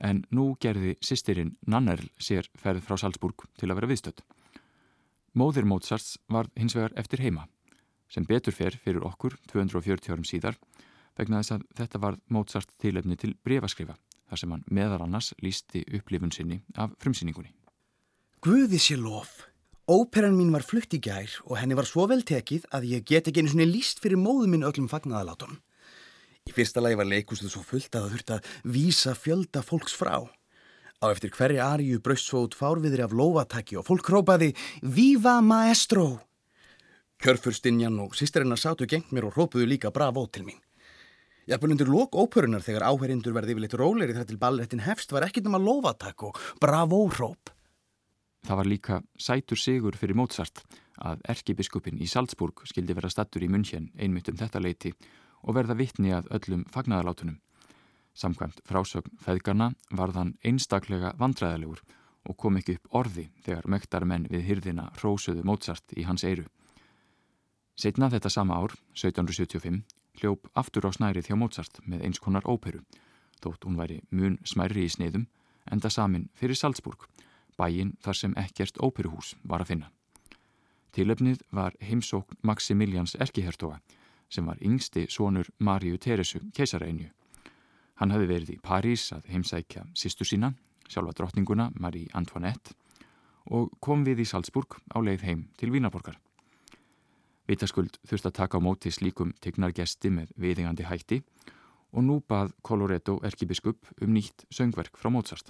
en 0.00 0.24
nú 0.32 0.54
gerði 0.56 0.96
sýstirinn 1.04 1.58
Nannerl 1.68 2.08
sér 2.16 2.48
ferð 2.56 2.88
frá 2.88 2.96
Salzburg 2.96 3.50
til 3.60 3.68
að 3.68 3.82
vera 3.82 3.92
viðstödd. 3.92 4.24
Móðir 5.36 5.68
Mozarts 5.68 6.16
var 6.24 6.48
hins 6.56 6.72
vegar 6.72 6.96
eftir 6.96 7.20
heima 7.20 7.50
sem 8.08 8.24
betur 8.24 8.56
fer 8.56 8.80
fyrir 8.80 9.04
okkur 9.04 9.36
240 9.52 10.16
árum 10.16 10.24
síðar 10.24 10.56
vegna 11.18 11.42
þess 11.42 11.56
að 11.56 11.66
þetta 11.80 12.00
var 12.02 12.18
Mozart 12.32 12.72
tilefni 12.80 13.18
til 13.18 13.34
brefaskrifa 13.44 13.98
þar 14.28 14.40
sem 14.40 14.52
hann 14.54 14.64
meðal 14.70 15.02
annars 15.04 15.32
lísti 15.42 15.84
upplifun 15.98 16.32
sinni 16.34 16.60
af 16.76 16.94
frumsýningunni. 17.02 17.52
Guði 18.44 18.80
sé 18.80 18.98
lof! 19.00 19.48
Óperan 19.88 20.36
mín 20.36 20.52
var 20.52 20.66
flutt 20.68 20.92
í 20.92 21.00
gær 21.00 21.32
og 21.46 21.56
henni 21.56 21.76
var 21.78 21.88
svo 21.88 22.04
vel 22.10 22.20
tekið 22.28 22.66
að 22.76 22.90
ég 22.90 23.06
get 23.08 23.30
ekki 23.30 23.40
einu 23.40 23.54
svona 23.54 23.66
líst 23.70 24.02
fyrir 24.04 24.20
móðu 24.20 24.50
minn 24.52 24.66
öllum 24.68 24.88
fagnaðalátum. 24.90 25.56
Í 26.44 26.52
fyrsta 26.52 26.82
lagi 26.84 26.98
var 27.00 27.08
leikustuð 27.08 27.54
svo 27.54 27.62
fullt 27.64 27.96
að 27.96 28.04
það 28.04 28.12
þurfti 28.14 28.36
að 28.36 28.50
vísa 28.76 29.14
fjölda 29.16 29.64
fólks 29.64 29.96
frá. 29.96 30.28
Á 31.00 31.04
eftir 31.08 31.32
hverja 31.32 31.70
ariu 31.72 32.02
braust 32.04 32.28
svo 32.28 32.44
út 32.44 32.56
fárviðri 32.58 33.04
af 33.06 33.16
lovataki 33.16 33.80
og 33.80 33.88
fólk 33.88 34.04
krópaði 34.04 34.52
Viva 34.82 35.38
Maestro! 35.40 36.18
Kjörfurstinjan 37.24 37.96
og 38.04 38.12
sýsterinnar 38.14 38.60
sátu 38.60 38.86
gengt 38.86 39.08
mér 39.10 39.30
og 39.30 39.38
hrópuðu 39.38 39.72
líka 39.72 39.90
bravo 39.94 40.28
til 40.28 40.44
mín. 40.46 40.60
Jafnvel 41.48 41.72
undir 41.72 41.88
lok 41.88 42.12
óperunar 42.12 42.60
þegar 42.60 42.90
áherindur 42.90 43.32
verði 43.32 43.54
yfir 43.54 43.64
litt 43.64 43.76
róleri 43.80 44.12
þar 44.12 44.26
til 44.28 44.36
ballettin 44.40 44.82
hefst 44.84 45.14
var 45.14 45.24
ekkit 45.24 45.46
nema 45.46 45.56
lovatak 45.62 46.26
og 46.28 46.36
bravo-hróp. 46.60 47.54
Það 48.44 48.58
var 48.60 48.68
líka 48.68 48.98
sætur 49.16 49.56
sigur 49.56 49.96
fyrir 49.96 50.18
Mozart 50.18 50.60
að 51.00 51.22
erkibiskupin 51.32 52.02
í 52.04 52.08
Salzburg 52.10 52.66
skildi 52.68 52.92
vera 52.92 53.08
stattur 53.08 53.46
í 53.46 53.48
München 53.48 53.88
einmitt 53.96 54.28
um 54.28 54.36
þetta 54.36 54.60
leiti 54.60 54.92
og 55.40 55.56
verða 55.56 55.78
vittni 55.78 56.12
að 56.12 56.28
öllum 56.36 56.66
fagnaðalátunum. 56.68 57.40
Samkvæmt 58.12 58.60
frásögn 58.68 59.16
feðgarna 59.24 59.72
var 59.96 60.12
þann 60.12 60.36
einstaklega 60.44 61.14
vandræðalegur 61.16 61.80
og 62.28 62.36
kom 62.36 62.60
ekki 62.60 62.76
upp 62.76 62.96
orði 63.00 63.30
þegar 63.46 63.72
mektar 63.72 64.04
menn 64.04 64.28
við 64.28 64.44
hyrðina 64.50 64.90
rósuðu 65.00 65.48
Mozart 65.48 65.96
í 65.96 66.04
hans 66.04 66.28
eiru. 66.28 66.44
Setna 67.78 68.10
þetta 68.12 68.28
sama 68.28 68.58
ár, 68.58 68.74
1775, 68.92 69.80
hljóp 70.18 70.48
aftur 70.58 70.88
á 70.88 70.90
snærið 70.94 71.30
hjá 71.30 71.36
Mozart 71.38 71.80
með 71.86 72.04
eins 72.06 72.20
konar 72.22 72.46
óperu, 72.46 72.82
þótt 73.42 73.64
hún 73.66 73.78
væri 73.78 74.00
mun 74.10 74.38
smærri 74.44 74.84
í 74.86 74.92
sniðum, 74.92 75.26
enda 75.70 75.90
samin 75.90 76.28
fyrir 76.34 76.58
Salzburg, 76.58 77.06
bæin 77.58 77.94
þar 78.02 78.16
sem 78.16 78.34
ekkert 78.38 78.78
óperuhús 78.82 79.34
var 79.42 79.64
að 79.64 79.72
finna. 79.72 79.90
Tilöfnið 80.92 81.42
var 81.52 81.76
heimsókn 81.84 82.38
Maximilians 82.42 83.14
Erkihertoga, 83.20 83.80
sem 84.30 84.46
var 84.46 84.60
yngsti 84.64 85.06
sonur 85.10 85.48
Maríu 85.58 85.98
Teresu 85.98 86.40
keisareinju. 86.54 87.10
Hann 87.98 88.14
hafi 88.14 88.28
verið 88.30 88.54
í 88.54 88.60
París 88.62 89.08
að 89.14 89.26
heimsækja 89.32 89.84
sýstu 89.94 90.26
sína, 90.28 90.52
sjálfa 90.88 91.16
drottninguna 91.18 91.70
Marie 91.80 92.08
Antoinette, 92.14 92.76
og 93.50 93.72
kom 93.80 94.04
við 94.06 94.24
í 94.24 94.28
Salzburg 94.28 94.78
á 94.92 94.98
leið 95.00 95.24
heim 95.26 95.44
til 95.58 95.72
Vínaborgar. 95.72 96.18
Vitaskuld 97.48 97.96
þurft 98.04 98.26
að 98.28 98.36
taka 98.36 98.60
á 98.60 98.64
móti 98.64 98.90
slíkum 98.92 99.32
tegnargesti 99.40 100.10
með 100.12 100.34
viðingandi 100.36 100.84
hætti 100.84 101.22
og 101.96 102.04
nú 102.04 102.18
bað 102.20 102.52
Coloretto 102.62 103.16
erkibiskup 103.24 103.88
um 104.04 104.12
nýtt 104.12 104.44
söngverk 104.52 104.98
frá 105.00 105.08
Mozart. 105.12 105.48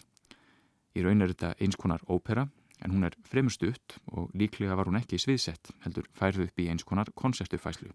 Í 0.94 1.02
raun 1.02 1.22
er 1.22 1.34
þetta 1.34 1.56
eins 1.58 1.76
konar 1.76 2.04
ópera 2.06 2.46
en 2.84 2.94
hún 2.94 3.06
er 3.08 3.18
fremur 3.26 3.50
stutt 3.50 3.98
og 4.14 4.30
líklega 4.38 4.76
var 4.78 4.86
hún 4.86 5.00
ekki 5.00 5.18
sviðsett 5.18 5.72
heldur 5.82 6.06
færðu 6.14 6.46
upp 6.46 6.62
í 6.62 6.68
eins 6.70 6.86
konar 6.86 7.10
konsertufæslu. 7.18 7.90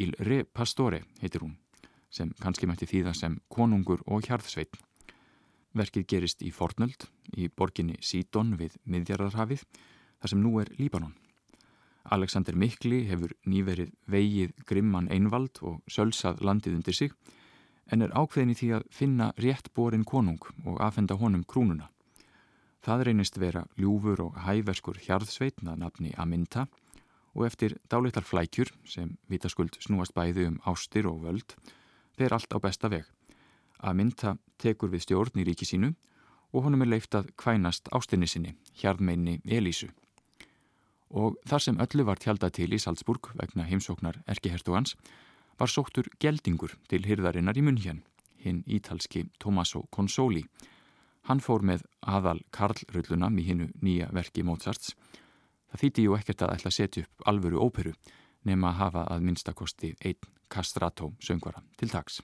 Il 0.00 0.14
Re 0.18 0.44
Pastore 0.44 1.04
heitir 1.20 1.44
hún 1.44 1.58
sem 2.10 2.32
kannski 2.40 2.66
mætti 2.66 2.88
þýða 2.88 3.14
sem 3.14 3.38
konungur 3.52 4.00
og 4.06 4.24
hjarðsveit. 4.26 4.80
Verkið 5.76 6.06
gerist 6.08 6.40
í 6.42 6.50
Fornöld 6.50 7.06
í 7.36 7.52
borginni 7.52 8.00
Sídon 8.02 8.56
við 8.58 8.80
Midjarðarhafið 8.84 9.66
þar 9.68 10.32
sem 10.32 10.40
nú 10.42 10.56
er 10.62 10.72
Líbanon. 10.80 11.14
Alexander 12.08 12.56
Mikli 12.56 13.04
hefur 13.08 13.32
nýverið 13.44 13.92
vegið 14.10 14.52
grimman 14.66 15.10
einvald 15.12 15.60
og 15.60 15.80
sölsað 15.90 16.40
landið 16.40 16.78
undir 16.78 16.96
sig 16.96 17.12
en 17.92 18.02
er 18.02 18.14
ákveðin 18.16 18.54
í 18.54 18.56
því 18.56 18.68
að 18.78 18.86
finna 18.94 19.30
rétt 19.36 19.72
borin 19.74 20.04
konung 20.04 20.40
og 20.64 20.80
aðfenda 20.80 21.18
honum 21.20 21.44
krúnuna. 21.44 21.90
Það 22.80 23.04
reynist 23.06 23.36
vera 23.36 23.66
ljúfur 23.76 24.22
og 24.24 24.38
hæverskur 24.46 25.00
hjarðsveitna 25.04 25.76
nafni 25.76 26.14
Aminta 26.16 26.66
og 27.34 27.44
eftir 27.46 27.76
dálittar 27.90 28.24
flækjur 28.24 28.72
sem 28.88 29.16
vitaskuld 29.28 29.76
snúast 29.84 30.16
bæði 30.16 30.48
um 30.48 30.60
ástir 30.64 31.06
og 31.10 31.20
völd 31.26 31.56
fer 32.16 32.32
allt 32.32 32.54
á 32.56 32.58
besta 32.58 32.88
veg. 32.88 33.04
Aminta 33.80 34.36
tekur 34.58 34.90
við 34.90 35.04
stjórn 35.04 35.42
í 35.42 35.46
ríki 35.46 35.68
sínu 35.68 35.92
og 36.52 36.64
honum 36.64 36.82
er 36.82 36.94
leift 36.96 37.14
að 37.14 37.30
kvænast 37.36 37.92
ástinni 37.94 38.26
sinni, 38.26 38.56
hjarðmeinni 38.80 39.40
Elísu 39.44 39.90
og 41.10 41.36
þar 41.48 41.64
sem 41.64 41.80
öllu 41.82 42.06
var 42.06 42.20
tjaldað 42.22 42.54
til 42.60 42.70
í 42.74 42.78
Salzburg 42.78 43.32
vegna 43.38 43.66
heimsóknar 43.66 44.20
erkihertugans 44.30 44.94
var 45.58 45.68
sóttur 45.68 46.08
geldingur 46.22 46.76
til 46.88 47.04
hyrðarinnar 47.04 47.58
í 47.58 47.64
munhjan, 47.66 48.02
hinn 48.40 48.62
ítalski 48.66 49.26
Tommaso 49.38 49.84
Consoli. 49.92 50.44
Hann 51.28 51.42
fór 51.44 51.64
með 51.66 51.84
aðal 52.00 52.40
Karlrullunam 52.54 53.36
í 53.38 53.44
hinnu 53.44 53.68
nýja 53.84 54.08
verki 54.16 54.44
Mozarts. 54.46 54.94
Það 55.70 55.82
þýtti 55.84 56.06
ju 56.06 56.16
ekkert 56.16 56.46
að 56.46 56.54
ætla 56.56 56.72
að 56.72 56.78
setja 56.78 57.04
upp 57.04 57.28
alvöru 57.28 57.60
óperu 57.60 57.94
nema 58.48 58.70
að 58.70 58.80
hafa 58.80 59.06
að 59.12 59.26
minnstakosti 59.26 59.94
einn 60.00 60.30
castrato 60.50 61.12
söngvara 61.20 61.60
til 61.76 61.90
tags. 61.92 62.22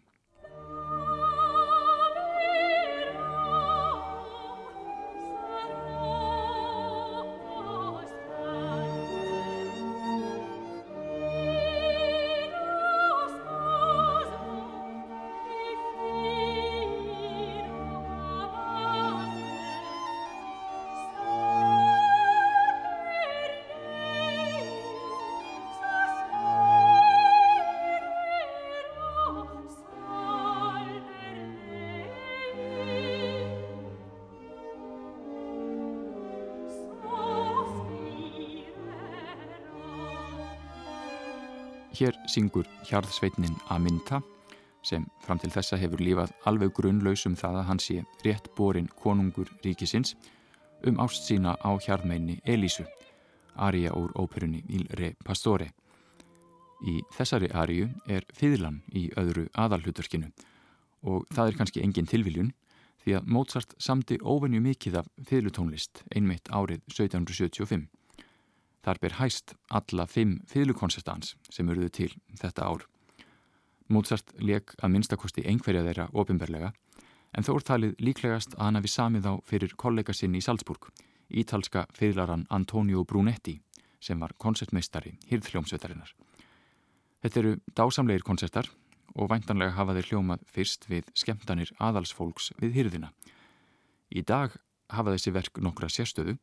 Syngur 42.37 42.67
hjarðsveitnin 42.85 43.55
Aminta 43.73 44.21
sem 44.85 45.07
fram 45.25 45.41
til 45.41 45.51
þessa 45.55 45.79
hefur 45.81 46.03
lífað 46.05 46.35
alveg 46.47 46.75
grunnlaus 46.77 47.25
um 47.27 47.37
það 47.39 47.61
að 47.61 47.69
hann 47.71 47.81
sé 47.83 48.03
rétt 48.27 48.51
borin 48.59 48.91
konungur 49.01 49.49
ríkisins 49.65 50.15
um 50.87 51.01
ást 51.03 51.25
sína 51.27 51.57
á 51.65 51.71
hjarðmeinni 51.81 52.39
Elísu, 52.45 52.85
aria 53.57 53.95
úr 53.97 54.13
óperunni 54.15 54.63
Il 54.69 54.85
Re 55.01 55.15
Pastore. 55.25 55.71
Í 56.85 57.01
þessari 57.17 57.49
ariu 57.57 57.89
er 58.07 58.27
fiðlan 58.37 58.83
í 58.93 59.09
öðru 59.17 59.47
aðalhuturkinu 59.57 60.29
og 61.09 61.25
það 61.33 61.49
er 61.49 61.59
kannski 61.59 61.83
engin 61.83 62.11
tilviljun 62.11 62.53
því 63.03 63.17
að 63.17 63.31
Mozart 63.33 63.75
samti 63.81 64.19
óvenju 64.21 64.61
mikið 64.61 65.01
af 65.01 65.09
fiðlutónlist 65.29 66.05
einmitt 66.13 66.51
árið 66.53 66.85
1775. 66.93 67.87
Þar 68.87 69.01
ber 69.03 69.15
hæst 69.19 69.57
alla 69.75 70.05
fimm 70.07 70.37
fylgukonsertans 70.47 71.35
sem 71.51 71.67
eruðu 71.73 71.91
til 71.91 72.13
þetta 72.39 72.69
ár. 72.71 72.85
Mozart 73.91 74.31
leik 74.39 74.77
að 74.79 74.93
minnstakosti 74.95 75.43
einhverja 75.43 75.83
þeirra 75.83 76.07
ofinberlega 76.15 76.71
en 77.35 77.47
þó 77.47 77.57
er 77.57 77.67
talið 77.67 77.97
líklegast 78.07 78.55
að 78.55 78.63
hann 78.63 78.79
hafi 78.79 78.93
samið 78.93 79.27
á 79.27 79.35
fyrir 79.47 79.75
kollega 79.75 80.15
sinn 80.15 80.39
í 80.39 80.43
Salzburg, 80.43 80.87
ítalska 81.31 81.89
fyrlaran 81.99 82.47
Antonio 82.51 83.03
Brunetti 83.05 83.57
sem 83.99 84.23
var 84.23 84.37
koncertmeistari 84.39 85.17
hýrðhljómsveitarinnar. 85.33 86.13
Þetta 87.23 87.41
eru 87.43 87.57
dásamleir 87.75 88.23
koncertar 88.23 88.71
og 89.17 89.33
væntanlega 89.33 89.75
hafa 89.75 89.97
þeir 89.97 90.13
hljómað 90.13 90.47
fyrst 90.47 90.87
við 90.87 91.11
skemmtanir 91.19 91.73
aðalsfólks 91.83 92.53
við 92.63 92.79
hýrðina. 92.79 93.11
Í 94.15 94.23
dag 94.23 94.55
hafa 94.95 95.17
þessi 95.17 95.35
verk 95.35 95.59
nokkra 95.59 95.91
sérstöðu 95.91 96.37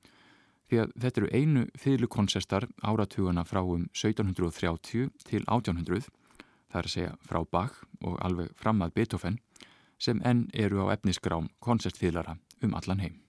því 0.73 0.81
að 0.81 0.93
þetta 1.03 1.21
eru 1.21 1.31
einu 1.37 1.63
fyrlukonsertar 1.77 2.67
áratugana 2.81 3.45
frá 3.45 3.61
um 3.61 3.87
1730 3.93 5.11
til 5.27 5.43
1800, 5.45 6.07
það 6.71 6.79
er 6.79 6.89
að 6.89 6.95
segja 6.95 7.15
frá 7.29 7.41
Bach 7.45 7.83
og 8.01 8.17
alveg 8.25 8.53
fram 8.57 8.81
að 8.81 8.95
Beethoven, 8.97 9.39
sem 10.01 10.21
enn 10.25 10.47
eru 10.53 10.87
á 10.89 10.97
efnisgrám 10.97 11.51
koncertfíðlara 11.63 12.39
um 12.65 12.73
allan 12.79 13.03
heim. 13.05 13.22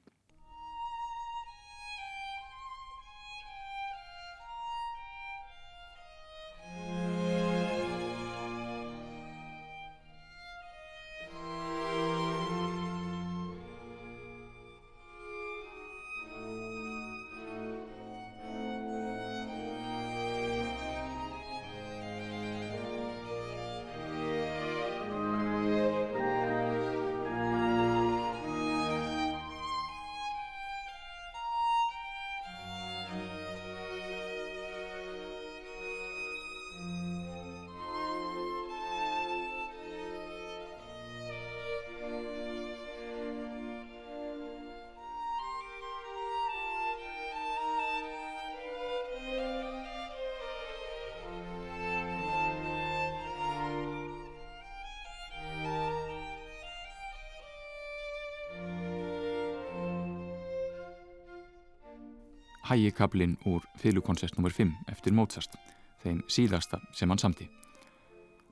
Hægikablin 62.69 63.37
úr 63.47 63.65
fylgukonsert 63.81 64.39
nr. 64.39 64.53
5 64.53 64.73
eftir 64.93 65.15
Mozart, 65.17 65.57
þeim 66.03 66.23
síðasta 66.29 66.81
sem 66.93 67.11
hann 67.11 67.21
samti. 67.21 67.49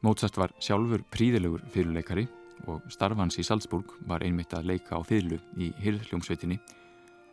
Mozart 0.03 0.37
var 0.37 0.53
sjálfur 0.61 1.05
príðilegur 1.15 1.63
fyrirleikari 1.73 2.27
og 2.71 2.85
starfans 2.93 3.39
í 3.41 3.45
Salzburg 3.47 3.97
var 4.07 4.25
einmitt 4.27 4.55
að 4.55 4.69
leika 4.73 4.99
á 4.99 5.01
fylgu 5.07 5.39
í 5.57 5.73
hyrðljómsveitinni 5.83 6.59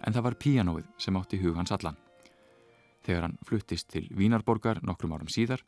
en 0.06 0.16
það 0.16 0.26
var 0.28 0.40
píanóið 0.40 0.88
sem 1.02 1.18
átti 1.20 1.40
hug 1.42 1.58
hans 1.60 1.74
allan. 1.76 1.98
Þegar 3.06 3.28
hann 3.28 3.38
fluttist 3.48 3.90
til 3.92 4.08
Vínarborgar 4.16 4.82
nokkrum 4.86 5.16
árum 5.16 5.32
síðar 5.32 5.64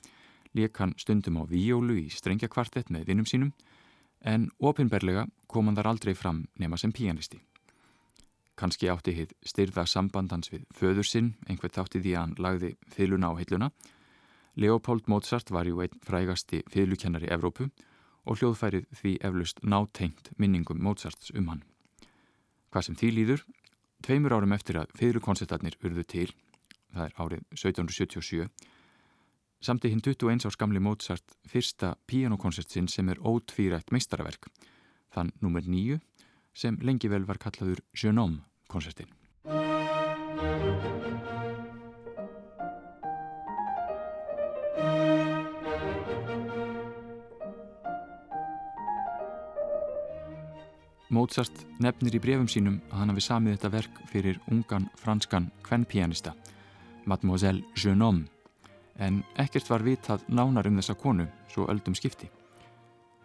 leik 0.54 0.78
hann 0.80 0.96
stundum 1.00 1.42
á 1.42 1.44
víólu 1.48 1.98
í 2.00 2.10
strengjakvartett 2.12 2.92
með 2.92 3.08
vinnum 3.12 3.28
sínum 3.28 3.54
en 4.22 4.50
ofinberlega 4.60 5.26
kom 5.48 5.68
hann 5.68 5.80
þar 5.80 5.94
aldrei 5.94 6.14
fram 6.16 6.46
nema 6.60 6.78
sem 6.78 6.92
píanisti. 6.92 7.42
Kanski 8.62 8.92
átti 8.94 9.16
hitt 9.18 9.32
styrða 9.42 9.88
sambandans 9.90 10.52
við 10.52 10.68
föður 10.78 11.08
sinn, 11.10 11.30
einhvert 11.50 11.80
átti 11.82 11.98
því 12.04 12.12
að 12.14 12.22
hann 12.22 12.34
lagði 12.46 12.68
fyluna 12.94 13.32
á 13.32 13.40
hilluna. 13.40 13.70
Leopold 14.54 15.08
Mozart 15.10 15.50
var 15.50 15.66
jú 15.66 15.80
einn 15.82 15.96
frægasti 16.06 16.60
fylukennari 16.70 17.32
Evrópu 17.34 17.72
og 18.30 18.38
hljóðfærið 18.38 18.86
því 19.00 19.14
eflust 19.26 19.64
nátengt 19.66 20.30
minningum 20.38 20.78
Mozarts 20.78 21.32
um 21.34 21.50
hann. 21.50 21.64
Hvað 22.70 22.86
sem 22.86 23.00
því 23.02 23.10
líður, 23.16 23.42
tveimur 24.06 24.38
árum 24.38 24.54
eftir 24.54 24.78
að 24.78 24.94
fyllukoncertarnir 25.00 25.80
urðu 25.82 26.06
til, 26.14 26.28
það 26.94 27.08
er 27.08 27.18
árið 27.18 27.42
1777, 27.58 28.46
samti 29.58 29.90
hinn 29.90 30.06
21 30.06 30.46
árs 30.46 30.60
gamli 30.62 30.84
Mozart 30.84 31.34
fyrsta 31.50 31.96
píanokoncertsinn 32.06 32.92
sem 32.94 33.10
er 33.10 33.26
ótvírætt 33.26 33.90
meistaraverk, 33.90 34.52
þann 35.10 35.34
nummer 35.42 35.66
nýju, 35.66 35.98
sem 36.54 36.78
lengi 36.86 37.10
vel 37.10 37.26
var 37.26 37.42
kallaður 37.42 37.82
Jeune 37.98 38.22
Homme 38.22 38.51
konsertin. 38.72 39.10
Mozart 51.12 51.66
nefnir 51.84 52.16
í 52.16 52.20
brefum 52.24 52.48
sínum 52.48 52.78
að 52.88 53.02
hann 53.02 53.12
hafi 53.12 53.24
samið 53.26 53.58
þetta 53.58 53.70
verk 53.74 53.98
fyrir 54.08 54.38
ungan 54.48 54.86
franskan 54.96 55.50
kvennpianista, 55.66 56.32
Mademoiselle 57.04 57.66
Jeune 57.76 58.06
Homme, 58.06 58.30
en 58.96 59.20
ekkert 59.44 59.68
var 59.68 59.84
vitað 59.84 60.24
nánar 60.32 60.70
um 60.70 60.80
þessa 60.80 60.96
konu 60.96 61.26
svo 61.52 61.68
öldum 61.74 61.98
skipti. 62.00 62.30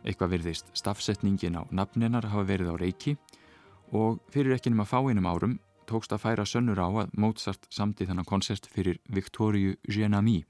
Eitthvað 0.02 0.34
verðist 0.34 0.74
stafsetningin 0.74 1.58
á 1.58 1.62
nafninar 1.70 2.26
hafa 2.26 2.44
verið 2.48 2.74
á 2.74 2.76
reiki 2.78 3.14
og 3.92 4.20
fyrir 4.32 4.56
ekki 4.56 4.72
nema 4.72 4.86
fáinum 4.88 5.28
árum 5.28 5.58
tókst 5.86 6.12
að 6.12 6.22
færa 6.24 6.46
sönnur 6.46 6.80
á 6.82 6.88
að 6.88 7.12
Mozart 7.14 7.66
samti 7.70 8.06
þannan 8.06 8.26
koncert 8.26 8.66
fyrir 8.66 8.98
Victoriu 9.06 9.76
Genami 9.86 10.42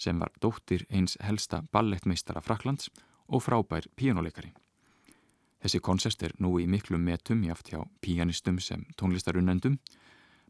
sem 0.00 0.18
var 0.18 0.32
dóttir 0.40 0.86
eins 0.90 1.18
helsta 1.22 1.62
ballettmeistara 1.72 2.42
Fraklands 2.42 2.90
og 3.28 3.44
frábær 3.44 3.86
píjónuleikari. 3.96 4.52
Þessi 5.62 5.80
koncert 5.80 6.22
er 6.26 6.34
nú 6.44 6.58
í 6.60 6.66
miklum 6.68 7.04
metum 7.04 7.44
jáft 7.46 7.70
hjá 7.72 7.80
píanistum 8.04 8.58
sem 8.60 8.84
tónlistarunnendum. 9.00 9.78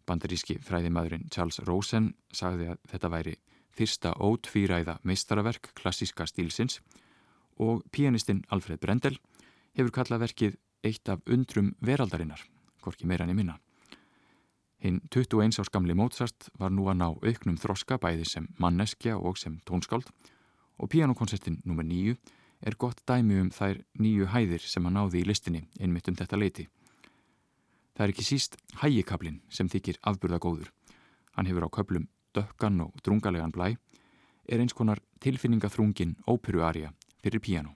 Bandaríski 0.06 0.56
fræðimadurinn 0.58 1.28
Charles 1.30 1.60
Rosen 1.66 2.14
sagði 2.34 2.72
að 2.72 2.80
þetta 2.90 3.10
væri 3.12 3.36
fyrsta 3.74 4.14
ótvíræða 4.18 4.98
meistaraverk 5.02 5.72
klassíska 5.78 6.26
stílsins 6.26 6.80
og 7.62 7.84
píanistinn 7.94 8.42
Alfred 8.50 8.82
Brendel 8.82 9.18
hefur 9.74 9.94
kallað 9.94 10.26
verkið 10.26 10.58
eitt 10.84 11.08
af 11.08 11.22
undrum 11.26 11.72
veraldarinnar, 11.80 12.42
hvorki 12.84 13.08
meira 13.08 13.26
í 13.26 13.34
minna. 13.36 13.58
Hinn 14.84 15.00
21 15.08 15.58
árs 15.62 15.72
gamli 15.72 15.96
Mozart 15.96 16.50
var 16.60 16.72
nú 16.72 16.86
að 16.92 16.98
ná 17.00 17.06
auknum 17.08 17.56
þroska 17.56 17.96
bæði 17.98 18.26
sem 18.28 18.48
manneskja 18.60 19.16
og 19.16 19.38
sem 19.40 19.56
tónskáld 19.64 20.10
og 20.76 20.90
pianokoncertin 20.92 21.62
nr. 21.64 21.84
9 21.88 22.16
er 22.68 22.76
gott 22.76 23.00
dæmi 23.08 23.38
um 23.40 23.50
þær 23.52 23.80
nýju 24.00 24.28
hæðir 24.32 24.64
sem 24.68 24.84
hann 24.84 24.98
náði 24.98 25.22
í 25.22 25.28
listinni 25.28 25.62
einmitt 25.80 26.08
um 26.08 26.18
þetta 26.18 26.40
leiti. 26.40 26.66
Það 27.94 28.04
er 28.04 28.12
ekki 28.12 28.26
síst 28.26 28.58
hægikablin 28.82 29.40
sem 29.48 29.70
þykir 29.70 30.00
afburðagóður. 30.02 30.68
Hann 31.36 31.48
hefur 31.48 31.68
á 31.68 31.74
köplum 31.76 32.08
dökkan 32.34 32.80
og 32.84 32.92
drungalegan 33.06 33.54
blæ, 33.54 33.76
er 34.50 34.60
eins 34.60 34.74
konar 34.76 35.00
tilfinningaþrungin 35.22 36.16
óperuarja 36.28 36.92
fyrir 37.22 37.40
piano. 37.40 37.72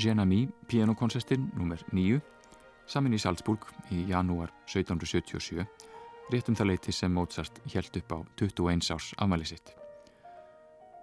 Genami, 0.00 0.48
pianokoncertin 0.68 1.50
nr. 1.60 1.82
9, 1.92 2.20
samin 2.88 3.12
í 3.12 3.18
Salzburg 3.20 3.66
í 3.92 4.06
janúar 4.08 4.48
1777, 4.64 5.66
réttum 6.32 6.56
það 6.56 6.70
leiti 6.70 6.94
sem 6.94 7.12
Mozart 7.12 7.60
held 7.68 7.98
upp 8.00 8.14
á 8.16 8.18
21 8.40 8.88
árs 8.94 9.10
afmæli 9.20 9.48
sitt. 9.50 9.74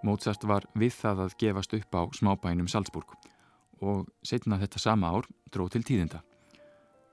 Mozart 0.02 0.42
var 0.50 0.66
við 0.74 0.96
það 0.96 1.22
að 1.26 1.36
gefast 1.44 1.76
upp 1.78 1.94
á 1.94 2.02
smábænum 2.18 2.70
Salzburg 2.70 3.14
og 3.78 4.08
setna 4.26 4.58
þetta 4.58 4.82
sama 4.82 5.12
ár 5.14 5.30
dróð 5.54 5.76
til 5.76 5.84
tíðinda. 5.92 6.24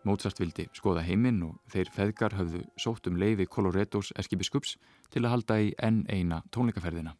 Mozart 0.09 0.41
vildi 0.41 0.65
skoða 0.73 1.05
heiminn 1.05 1.43
og 1.45 1.61
þeir 1.69 1.93
feðgar 1.93 2.37
höfðu 2.39 2.63
sótt 2.81 3.11
um 3.11 3.21
leiði 3.21 3.45
Colorettos 3.45 4.09
erkibiskups 4.17 4.73
til 5.13 5.21
að 5.21 5.35
halda 5.35 5.61
í 5.61 5.71
enn 5.77 6.01
eina 6.09 6.41
tónleikaferðina. 6.49 7.13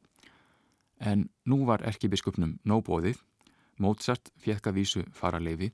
En 1.05 1.29
nú 1.45 1.61
var 1.69 1.85
erkibiskupnum 1.85 2.57
nóbóðið, 2.65 3.21
Mozart 3.79 4.31
fjekka 4.39 4.71
vísu 4.71 5.03
faraleifi 5.13 5.71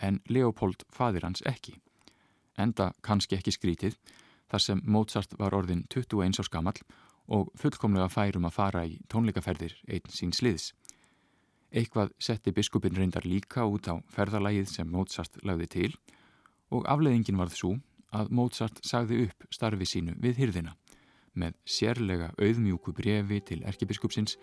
en 0.00 0.20
Leopold 0.28 0.84
fadir 0.92 1.24
hans 1.26 1.42
ekki. 1.46 1.76
Enda 2.58 2.92
kannski 3.02 3.36
ekki 3.38 3.54
skrítið 3.54 3.96
þar 4.50 4.64
sem 4.64 4.82
Mozart 4.84 5.36
var 5.38 5.54
orðin 5.54 5.86
21 5.90 6.40
árs 6.42 6.50
gammal 6.52 6.78
og 7.30 7.50
fullkomlega 7.58 8.08
færum 8.10 8.48
að 8.48 8.56
fara 8.56 8.84
í 8.86 8.98
tónleikaferðir 9.12 9.76
einn 9.88 10.14
sín 10.14 10.34
sliðs. 10.34 10.72
Eitthvað 11.70 12.10
setti 12.18 12.50
biskupin 12.54 12.96
reyndar 12.98 13.26
líka 13.26 13.66
út 13.66 13.86
á 13.86 13.94
ferðalagið 14.10 14.66
sem 14.72 14.90
Mozart 14.90 15.38
lagði 15.46 15.68
til 15.70 15.92
og 16.74 16.86
afleðingin 16.90 17.38
varð 17.38 17.54
svo 17.54 17.76
að 18.10 18.32
Mozart 18.34 18.82
sagði 18.86 19.26
upp 19.28 19.46
starfi 19.54 19.86
sínu 19.86 20.16
við 20.18 20.42
hyrðina 20.42 20.74
með 21.38 21.54
sérlega 21.62 22.32
auðmjúku 22.42 22.94
brefi 22.96 23.38
til 23.46 23.60
erkebiskupsins 23.62 24.34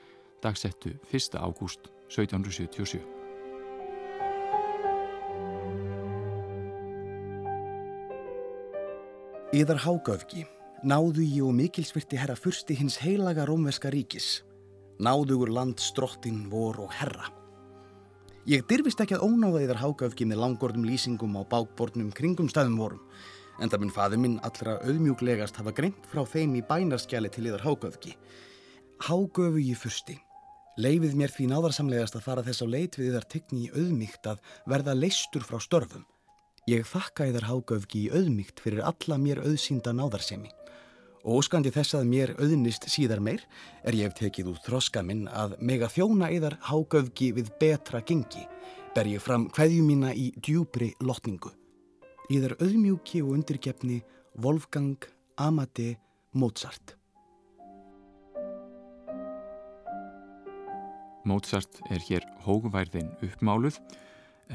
dagsettu 0.42 0.94
1. 1.12 1.38
ágúst 1.38 1.90
1777. 2.08 3.02
Íðar 9.56 9.80
hágöfgi, 9.80 10.44
náðu 10.84 11.24
ég 11.24 11.46
og 11.48 11.56
mikilsvirti 11.56 12.20
herra 12.20 12.36
fyrsti 12.36 12.76
hins 12.78 13.00
heilaga 13.00 13.46
rómveska 13.48 13.90
ríkis, 13.90 14.44
náðugur 15.00 15.50
land 15.56 15.80
strottin 15.80 16.46
vor 16.52 16.82
og 16.84 16.92
herra. 17.00 17.32
Ég 18.48 18.68
dyrfist 18.68 19.00
ekki 19.04 19.18
að 19.18 19.26
ónáða 19.26 19.64
íðar 19.66 19.82
hágöfgi 19.82 20.28
með 20.28 20.44
langordum 20.44 20.86
lýsingum 20.88 21.40
á 21.40 21.48
bákbornum 21.48 22.14
kringum 22.16 22.52
staðum 22.52 22.78
vorum, 22.80 23.02
en 23.58 23.72
það 23.72 23.82
minn 23.82 23.96
faði 23.96 24.22
minn 24.22 24.38
allra 24.46 24.78
auðmjúglegast 24.84 25.58
hafa 25.58 25.74
greint 25.74 26.06
frá 26.12 26.22
þeim 26.28 26.60
í 26.60 26.64
bænarskjali 26.68 27.32
til 27.34 27.48
íðar 27.50 27.66
hágöfgi. 27.66 28.14
Hágöfu 29.08 29.64
ég 29.64 29.80
fyrsti. 29.80 30.20
Leifið 30.78 31.16
mér 31.18 31.32
því 31.34 31.48
náðarsamlegast 31.50 32.16
að 32.20 32.26
fara 32.28 32.44
þess 32.46 32.62
á 32.62 32.68
leit 32.70 32.96
við 33.00 33.16
þar 33.16 33.26
tegni 33.34 33.64
í 33.66 33.70
auðmygt 33.74 34.28
að 34.30 34.42
verða 34.70 34.94
leistur 34.94 35.42
frá 35.42 35.58
störfum. 35.64 36.04
Ég 36.70 36.86
þakka 36.86 37.32
þar 37.34 37.48
hágöfgi 37.50 38.02
í 38.04 38.12
auðmygt 38.14 38.62
fyrir 38.62 38.84
alla 38.86 39.18
mér 39.18 39.42
auðsínda 39.42 39.90
náðarsemi. 39.98 40.52
Og 41.26 41.40
óskandi 41.42 41.72
þess 41.74 41.98
að 41.98 42.12
mér 42.12 42.34
auðnist 42.38 42.86
síðar 42.94 43.24
meir 43.26 43.42
er 43.82 43.98
ég 43.98 44.14
tekið 44.20 44.52
út 44.52 44.68
þroska 44.68 45.02
minn 45.02 45.26
að 45.28 45.56
mega 45.66 45.90
þjóna 45.90 46.30
yðar 46.36 46.60
hágöfgi 46.70 47.32
við 47.40 47.50
betra 47.58 48.04
gengi, 48.06 48.46
ber 48.94 49.10
ég 49.10 49.24
fram 49.24 49.50
hverju 49.58 49.82
mína 49.82 50.14
í 50.14 50.30
djúbri 50.38 50.92
lotningu. 51.02 51.56
Yðar 52.30 52.54
auðmjúki 52.62 53.24
og 53.26 53.34
undirgefni 53.40 54.04
Wolfgang 54.38 55.10
Amade 55.42 55.96
Mozart. 56.38 56.97
Mozart 61.28 61.82
er 61.92 62.00
hér 62.08 62.24
hógværðin 62.46 63.10
uppmáluð 63.26 63.82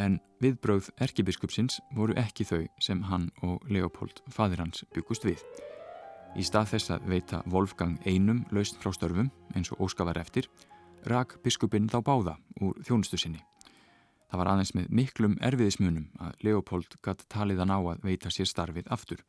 en 0.00 0.16
viðbröð 0.40 0.88
erkibiskupsins 1.04 1.78
voru 1.96 2.16
ekki 2.16 2.46
þau 2.48 2.62
sem 2.80 3.02
hann 3.10 3.28
og 3.44 3.66
Leopold 3.68 4.22
fadir 4.32 4.62
hans 4.62 4.86
byggust 4.94 5.26
við. 5.28 5.42
Í 6.32 6.44
stað 6.48 6.70
þess 6.72 6.94
að 6.94 7.08
veita 7.12 7.42
Wolfgang 7.52 7.98
einum 8.08 8.46
laust 8.56 8.78
frá 8.80 8.92
störfum 8.96 9.28
eins 9.52 9.68
og 9.74 9.82
Óska 9.84 10.06
var 10.08 10.20
eftir, 10.20 10.48
rak 11.04 11.36
biskupin 11.44 11.90
þá 11.92 11.98
báða 12.06 12.38
úr 12.64 12.78
þjónustu 12.86 13.20
sinni. 13.20 13.42
Það 14.32 14.40
var 14.40 14.50
aðeins 14.54 14.72
með 14.72 14.86
miklum 14.96 15.36
erfiðismunum 15.44 16.06
að 16.24 16.46
Leopold 16.46 16.96
gatt 17.04 17.26
taliðan 17.28 17.74
á 17.76 17.78
að 17.82 18.06
veita 18.06 18.32
sér 18.32 18.48
starfið 18.48 18.88
aftur. 18.88 19.20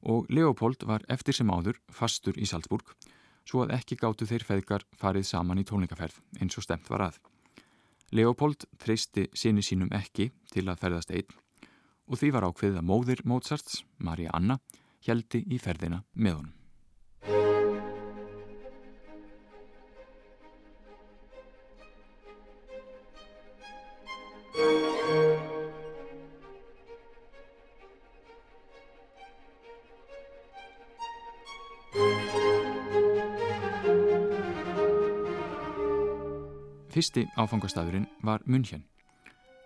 Og 0.00 0.24
Leopold 0.32 0.86
var 0.88 1.04
eftir 1.12 1.36
sem 1.36 1.52
áður 1.52 1.76
fastur 1.92 2.40
í 2.40 2.48
Salzburg 2.48 2.96
svo 3.44 3.64
að 3.64 3.76
ekki 3.78 3.98
gáttu 4.00 4.26
þeir 4.28 4.44
feðgar 4.48 4.86
farið 4.98 5.28
saman 5.28 5.60
í 5.60 5.66
tónleikaferð 5.68 6.20
eins 6.40 6.58
og 6.58 6.66
stemt 6.66 6.90
var 6.90 7.08
að. 7.10 7.20
Leopold 8.14 8.66
treysti 8.78 9.28
sinni 9.34 9.62
sínum 9.64 9.92
ekki 9.94 10.30
til 10.52 10.68
að 10.68 10.80
ferðast 10.82 11.14
einn 11.14 11.40
og 12.04 12.20
því 12.20 12.30
var 12.34 12.48
ákveðið 12.48 12.80
að 12.80 12.88
móðir 12.88 13.22
Mozarts, 13.24 13.80
Maria 13.96 14.32
Anna, 14.36 14.58
heldi 15.06 15.44
í 15.48 15.60
ferðina 15.60 16.02
með 16.14 16.40
honum. 16.40 16.63
Fyrsti 37.04 37.26
áfangastæðurinn 37.36 38.06
var 38.24 38.40
München 38.48 38.80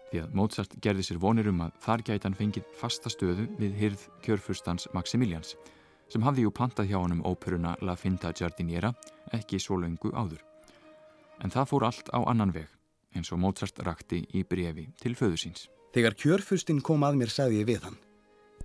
því 0.09 0.22
að 0.24 0.33
Mozart 0.35 0.72
gerði 0.83 1.05
sér 1.07 1.20
vonir 1.22 1.46
um 1.46 1.61
að 1.62 1.77
þar 1.85 2.03
gæti 2.09 2.27
hann 2.27 2.35
fengið 2.35 2.72
fasta 2.81 3.12
stöðu 3.14 3.44
við 3.61 3.77
hyrð 3.79 4.07
kjörfurstans 4.24 4.88
Maximilians 4.90 5.53
sem 6.11 6.27
hafði 6.27 6.48
jú 6.48 6.51
plantað 6.57 6.88
hjá 6.90 6.96
honum 6.96 7.22
óperuna 7.22 7.77
La 7.87 7.94
Finta 7.94 8.33
Giardiniera 8.35 8.90
ekki 9.38 9.62
svo 9.62 9.79
laungu 9.79 10.11
áður. 10.18 10.42
En 11.38 11.55
það 11.55 11.70
fór 11.70 11.87
allt 11.92 12.11
á 12.11 12.18
annan 12.27 12.57
veg 12.59 12.66
eins 13.14 13.31
og 13.31 13.38
Mozart 13.44 13.79
rakti 13.87 14.24
í 14.35 14.42
brefi 14.42 14.88
til 14.98 15.14
föðu 15.14 15.38
síns. 15.38 15.68
Þegar 15.94 16.18
kjörfustin 16.18 16.83
kom 16.83 17.07
að 17.07 17.22
mér 17.22 17.31
sagði 17.37 17.62
ég 17.62 17.70
við 17.70 17.87
hann. 17.87 18.03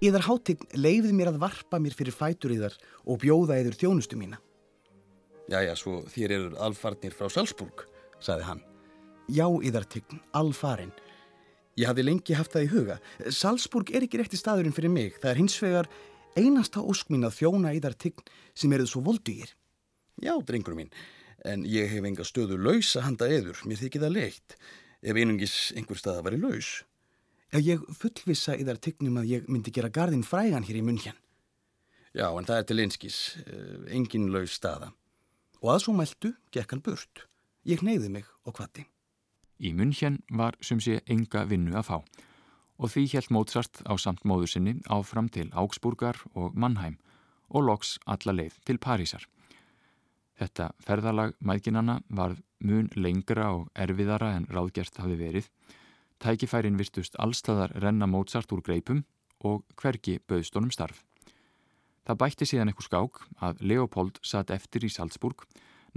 Íðar 0.01 0.25
hátign 0.31 0.65
leiðið 0.73 1.13
mér 1.13 1.35
að 1.35 1.41
varpa 1.45 1.77
mér 1.77 1.93
fyrir 1.93 2.17
fætur 2.17 2.57
íðar 2.57 2.81
og 3.05 3.21
bjóða 3.21 3.61
íður 3.61 3.77
þjónustu 3.85 4.17
mína. 4.17 4.41
Jæja, 5.53 5.77
svo 5.77 6.07
þér 6.09 6.39
eru 6.39 6.53
alfarnir 6.57 7.13
frá 7.13 7.29
Salzburg 7.29 7.91
saði 8.23 8.47
hann. 8.47 8.61
Já, 9.31 9.47
yðartign, 9.47 10.19
alfarin. 10.35 10.93
Ég 11.79 11.89
hafði 11.89 12.05
lengi 12.05 12.35
haft 12.37 12.53
það 12.53 12.65
í 12.65 12.71
huga. 12.73 12.97
Salzburg 13.33 13.89
er 13.95 14.05
ekki 14.05 14.19
rétti 14.21 14.37
staðurinn 14.37 14.75
fyrir 14.75 14.91
mig. 14.93 15.15
Það 15.21 15.31
er 15.31 15.39
hins 15.41 15.55
vegar 15.63 15.89
einasta 16.37 16.83
ósk 16.83 17.09
mín 17.13 17.25
að 17.25 17.39
þjóna 17.39 17.73
yðartign 17.77 18.27
sem 18.53 18.73
eruð 18.75 18.91
svo 18.91 19.01
voldugir. 19.07 19.53
Já, 20.21 20.35
drengur 20.45 20.77
mín, 20.77 20.91
en 21.41 21.65
ég 21.65 21.89
hef 21.89 22.05
enga 22.05 22.25
stöðu 22.27 22.59
laus 22.61 22.93
að 22.99 23.07
handa 23.07 23.29
eður. 23.31 23.63
Mér 23.65 23.81
þykir 23.81 24.05
það 24.05 24.15
leitt, 24.19 24.57
ef 25.01 25.17
einungis 25.17 25.57
einhver 25.77 25.99
stað 25.99 26.21
að 26.21 26.27
veri 26.29 26.41
laus. 26.43 26.71
Já, 27.53 27.59
ég 27.61 27.81
fullvisa 27.97 28.57
yðartignum 28.57 29.19
að 29.21 29.29
ég 29.33 29.49
myndi 29.49 29.73
gera 29.73 29.91
gardin 29.93 30.25
frægan 30.25 30.65
hér 30.65 30.79
í 30.79 30.85
munn 30.85 31.01
hér. 31.01 31.17
Já, 32.13 32.27
en 32.29 32.45
það 32.45 32.59
er 32.59 32.65
til 32.69 32.81
einskis, 32.83 33.19
eh, 33.47 33.93
engin 33.97 34.29
laus 34.33 34.53
staða. 34.53 34.91
Og 35.61 35.73
að 35.73 35.85
svo 35.85 35.93
mæltu, 35.97 36.35
gekk 36.53 36.75
hann 36.75 36.85
burt. 36.85 37.25
Ég 37.63 37.83
neyði 37.85 38.09
mig 38.11 38.25
og 38.43 38.57
hvati. 38.57 38.83
Í 39.63 39.71
München 39.71 40.19
var 40.29 40.57
sem 40.59 40.81
sé 40.83 40.99
enga 41.07 41.45
vinnu 41.47 41.77
að 41.79 41.87
fá 41.87 41.97
og 42.83 42.89
því 42.91 43.03
helt 43.13 43.31
Mozart 43.31 43.81
á 43.87 43.93
samt 44.01 44.25
móður 44.27 44.51
sinni 44.51 44.73
áfram 44.91 45.29
til 45.31 45.47
Augsburgar 45.53 46.17
og 46.33 46.57
Mannheim 46.57 46.97
og 47.53 47.67
loks 47.69 47.95
alla 48.09 48.33
leið 48.35 48.57
til 48.67 48.79
Parísar. 48.81 49.23
Þetta 50.39 50.71
ferðalag 50.83 51.35
mæðginana 51.39 52.01
var 52.09 52.35
mun 52.59 52.89
lengra 52.95 53.51
og 53.53 53.69
erfiðara 53.77 54.33
en 54.35 54.49
ráðgjert 54.49 54.97
hafi 54.99 55.15
verið. 55.19 55.49
Tækifærin 56.19 56.79
virtust 56.79 57.15
allstaðar 57.21 57.75
renna 57.79 58.09
Mozart 58.09 58.51
úr 58.51 58.63
greipum 58.65 59.03
og 59.39 59.63
hvergi 59.79 60.17
bauðst 60.27 60.55
honum 60.57 60.73
starf. 60.73 61.03
Það 62.03 62.19
bætti 62.19 62.47
síðan 62.49 62.71
eitthvað 62.71 62.89
skák 62.89 63.21
að 63.47 63.61
Leopold 63.63 64.19
satt 64.25 64.51
eftir 64.51 64.83
í 64.83 64.91
Salzburg 64.91 65.45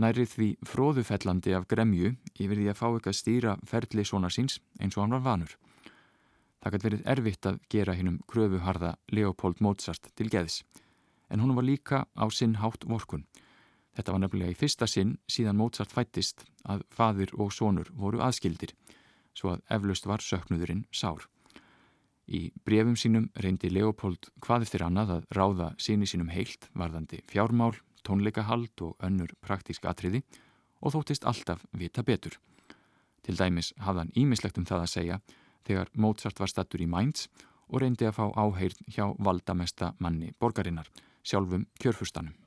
nærið 0.00 0.32
því 0.32 0.48
fróðufellandi 0.68 1.54
af 1.56 1.66
gremju 1.70 2.12
yfir 2.36 2.58
því 2.58 2.66
að 2.70 2.78
fá 2.78 2.86
eitthvað 2.88 3.18
stýra 3.18 3.54
ferli 3.68 4.04
svona 4.04 4.30
síns 4.32 4.58
eins 4.80 4.96
og 4.96 5.04
hann 5.04 5.16
var 5.16 5.24
vanur. 5.24 5.56
Það 6.60 6.74
gæti 6.74 6.88
verið 6.88 7.06
erfitt 7.12 7.46
að 7.46 7.58
gera 7.70 7.94
hinnum 7.94 8.18
kröfuharða 8.26 8.96
Leopold 9.14 9.60
Mozart 9.62 10.10
til 10.18 10.28
geðs, 10.32 10.64
en 11.30 11.40
hún 11.40 11.54
var 11.54 11.66
líka 11.66 12.04
á 12.12 12.26
sinn 12.34 12.58
hátt 12.58 12.84
vorkun. 12.90 13.26
Þetta 13.96 14.12
var 14.12 14.22
nefnilega 14.24 14.52
í 14.52 14.58
fyrsta 14.58 14.88
sinn 14.90 15.16
síðan 15.30 15.56
Mozart 15.60 15.94
fættist 15.94 16.44
að 16.64 16.82
fadir 16.90 17.32
og 17.38 17.54
sonur 17.54 17.88
voru 17.94 18.20
aðskildir, 18.20 18.74
svo 19.32 19.54
að 19.54 19.64
eflaust 19.78 20.08
var 20.10 20.24
söknuðurinn 20.24 20.84
sár. 20.92 21.28
Í 22.26 22.50
brefum 22.66 22.96
sínum 22.98 23.30
reyndi 23.38 23.70
Leopold 23.70 24.32
hvað 24.42 24.66
eftir 24.66 24.82
annað 24.82 25.12
að 25.16 25.26
ráða 25.38 25.68
síni 25.78 26.08
sínum 26.10 26.32
heilt 26.34 26.66
varðandi 26.74 27.22
fjármál, 27.30 27.76
tónleikahald 28.06 28.84
og 28.86 28.96
önnur 29.02 29.34
praktísk 29.42 29.86
atriði 29.90 30.22
og 30.80 30.94
þóttist 30.94 31.26
alltaf 31.26 31.64
vita 31.72 32.04
betur. 32.06 32.38
Til 33.26 33.36
dæmis 33.38 33.72
hafði 33.82 34.04
hann 34.04 34.14
ímislegt 34.14 34.58
um 34.60 34.68
það 34.68 34.84
að 34.84 34.92
segja 34.94 35.20
þegar 35.66 35.92
Mozart 35.98 36.40
var 36.40 36.52
stattur 36.52 36.84
í 36.84 36.88
Mainz 36.90 37.26
og 37.66 37.82
reyndi 37.82 38.06
að 38.06 38.18
fá 38.20 38.24
áheirn 38.38 38.90
hjá 38.94 39.06
valdamesta 39.18 39.94
manni 39.98 40.30
borgarinnar, 40.38 40.86
sjálfum 41.26 41.66
kjörfustanum. 41.82 42.45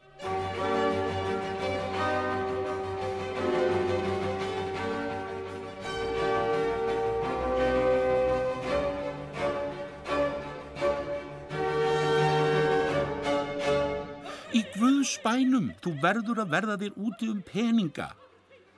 Guðs 15.09 15.23
bænum, 15.25 15.71
þú 15.81 15.91
verður 16.03 16.39
að 16.43 16.51
verða 16.53 16.73
þér 16.77 16.97
úti 17.01 17.27
um 17.31 17.39
peninga. 17.41 18.11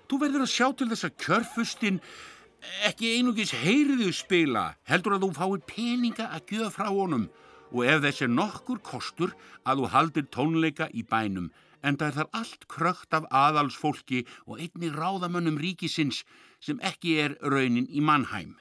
Þú 0.08 0.20
verður 0.22 0.44
að 0.46 0.52
sjá 0.54 0.68
til 0.80 0.86
þess 0.88 1.08
að 1.10 1.16
kjörfustin 1.20 1.98
ekki 2.88 3.10
einugis 3.18 3.52
heyriðu 3.52 4.14
spila, 4.16 4.62
heldur 4.88 5.18
að 5.18 5.26
þú 5.26 5.30
fáir 5.36 5.66
peninga 5.68 6.30
að 6.32 6.54
gjöða 6.54 6.70
frá 6.72 6.88
honum 6.88 7.26
og 7.74 7.82
ef 7.84 8.00
þessi 8.06 8.30
nokkur 8.32 8.80
kostur 8.80 9.34
að 9.68 9.82
þú 9.82 9.90
haldir 9.92 10.30
tónleika 10.32 10.88
í 10.96 11.04
bænum, 11.04 11.50
en 11.84 12.00
það 12.00 12.08
er 12.08 12.16
þar 12.22 12.32
allt 12.40 12.64
krökt 12.72 13.20
af 13.20 13.28
aðalsfólki 13.42 14.24
og 14.48 14.64
einni 14.64 14.94
ráðamönnum 14.96 15.60
ríkisins 15.60 16.22
sem 16.64 16.80
ekki 16.80 17.18
er 17.26 17.36
raunin 17.44 17.92
í 17.92 18.00
mannheim. 18.00 18.56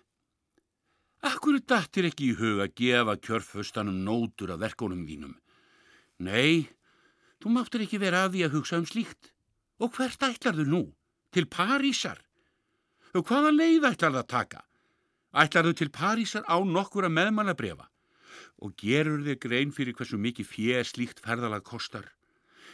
Akkur 1.23 1.63
er 1.63 1.69
dattir 1.71 2.11
ekki 2.11 2.33
í 2.33 2.37
huga 2.43 2.67
að 2.67 2.75
gefa 2.83 3.17
kjörfustanum 3.29 4.03
nótur 4.03 4.57
af 4.57 4.65
verkonum 4.67 5.07
þínum? 5.07 5.39
Nei, 6.19 6.67
þú 7.41 7.53
máttur 7.55 7.85
ekki 7.85 8.01
vera 8.01 8.25
að 8.27 8.37
því 8.37 8.43
að 8.47 8.57
hugsa 8.57 8.81
um 8.81 8.89
slíkt. 8.89 9.33
Og 9.81 9.95
hvert 9.97 10.23
ætlar 10.27 10.59
þau 10.59 10.67
nú? 10.69 10.83
Til 11.33 11.47
Parísar? 11.49 12.21
Og 13.17 13.25
hvaða 13.27 13.51
leið 13.55 13.89
ætlar 13.89 14.15
það 14.15 14.23
að 14.23 14.31
taka? 14.35 14.63
Ætlar 15.33 15.69
þau 15.69 15.77
til 15.81 15.91
Parísar 15.95 16.45
á 16.45 16.57
nokkura 16.61 17.09
meðmannabrefa? 17.09 17.89
Og 18.61 18.77
gerur 18.77 19.23
þið 19.25 19.39
grein 19.41 19.73
fyrir 19.73 19.97
hversu 19.97 20.21
mikið 20.21 20.51
fér 20.53 20.89
slíkt 20.89 21.23
ferðalag 21.25 21.65
kostar? 21.65 22.11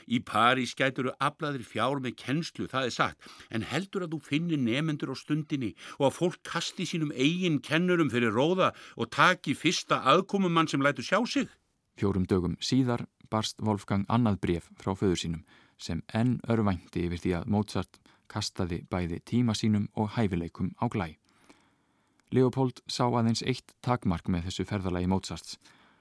Í 0.06 0.20
París 0.22 0.74
gætur 0.78 1.10
þú 1.10 1.14
aflaðir 1.28 1.64
fjár 1.66 2.00
með 2.02 2.14
kennslu, 2.20 2.66
það 2.70 2.88
er 2.88 2.94
sagt, 2.94 3.26
en 3.50 3.66
heldur 3.66 4.06
að 4.06 4.14
þú 4.14 4.20
finnir 4.28 4.60
nefendur 4.62 5.10
á 5.10 5.16
stundinni 5.18 5.72
og 5.98 6.08
að 6.10 6.16
fólk 6.20 6.42
kasti 6.46 6.86
sínum 6.86 7.10
eigin 7.14 7.58
kennurum 7.58 8.12
fyrir 8.12 8.34
róða 8.34 8.72
og 8.94 9.10
taki 9.10 9.56
fyrsta 9.58 10.04
aðkomumann 10.06 10.70
sem 10.70 10.82
lætu 10.82 11.02
sjá 11.02 11.18
sig? 11.26 11.50
Fjórum 11.98 12.26
dögum 12.28 12.54
síðar 12.60 13.06
barst 13.30 13.62
Wolfgang 13.62 14.06
annað 14.08 14.40
bref 14.40 14.70
frá 14.80 14.94
föður 14.94 15.20
sínum 15.22 15.44
sem 15.78 16.02
enn 16.14 16.38
örvænti 16.48 17.06
yfir 17.06 17.22
því 17.22 17.32
að 17.38 17.48
Mozart 17.52 18.00
kastaði 18.32 18.82
bæði 18.90 19.20
tíma 19.30 19.54
sínum 19.54 19.88
og 19.94 20.14
hæfileikum 20.16 20.72
á 20.82 20.86
glæ. 20.88 21.08
Leopold 22.34 22.82
sá 22.90 23.04
aðeins 23.06 23.44
eitt 23.46 23.74
takmark 23.86 24.28
með 24.28 24.48
þessu 24.48 24.66
ferðalagi 24.66 25.10
Mozarts, 25.10 25.58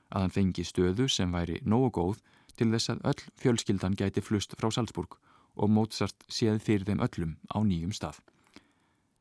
að 0.09 0.25
hann 0.25 0.33
fengi 0.33 0.65
stöðu 0.65 1.07
sem 1.11 1.31
væri 1.31 1.59
nógu 1.61 1.91
góð 1.99 2.23
til 2.57 2.71
þess 2.71 2.93
að 2.93 3.03
öll 3.11 3.21
fjölskyldan 3.41 3.97
gæti 3.99 4.23
flust 4.23 4.55
frá 4.57 4.71
Salzburg 4.71 5.19
og 5.55 5.71
Mozart 5.71 6.25
séð 6.31 6.61
fyrir 6.63 6.87
þeim 6.87 7.03
öllum 7.05 7.37
á 7.51 7.57
nýjum 7.61 7.93
stað. 7.93 8.19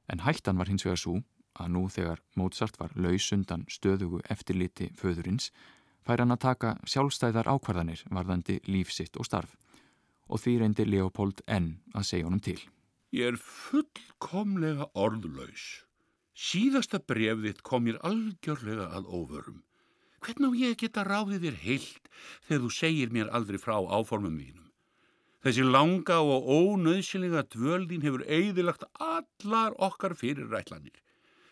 En 0.09 0.25
hættan 0.25 0.59
var 0.59 0.69
hins 0.69 0.85
vegar 0.87 1.01
svo 1.01 1.21
að 1.55 1.71
nú 1.77 1.85
þegar 1.93 2.23
Mozart 2.39 2.79
var 2.81 2.95
laus 2.97 3.31
undan 3.33 3.67
stöðugu 3.71 4.23
eftirliti 4.31 4.91
föðurins 4.99 5.51
fær 6.05 6.23
hann 6.23 6.35
að 6.35 6.45
taka 6.45 6.75
sjálfstæðar 6.89 7.49
ákvarðanir 7.49 8.05
varðandi 8.13 8.61
lífsitt 8.69 9.17
og 9.17 9.29
starf 9.29 9.57
og 10.29 10.41
því 10.41 10.55
reyndi 10.61 10.87
Leopold 10.89 11.43
enn 11.51 11.75
að 11.93 12.07
segja 12.09 12.29
honum 12.29 12.43
til. 12.45 12.61
Ég 13.15 13.35
er 13.35 13.37
fullkomlega 13.39 14.89
orðlaus. 14.99 15.85
Síðasta 16.35 16.99
brefðitt 16.99 17.63
kom 17.63 17.85
mér 17.87 18.01
algjörlega 18.03 18.89
að 18.97 19.07
óvörum. 19.07 19.63
Hvernig 20.25 20.57
á 20.57 20.61
ég 20.65 20.79
geta 20.81 21.05
ráðið 21.05 21.45
þér 21.45 21.59
heilt 21.63 22.09
þegar 22.49 22.63
þú 22.65 22.71
segir 22.73 23.13
mér 23.13 23.31
aldrei 23.37 23.61
frá 23.61 23.77
áformum 23.77 24.33
mínum? 24.35 24.71
Þessi 25.45 25.67
langa 25.69 26.23
og 26.25 26.47
ónöðsynlega 26.49 27.45
dvöldin 27.53 28.05
hefur 28.07 28.25
eigðilagt 28.25 28.87
allar 28.97 29.77
okkar 29.77 30.17
fyrirrætlanir. 30.17 30.97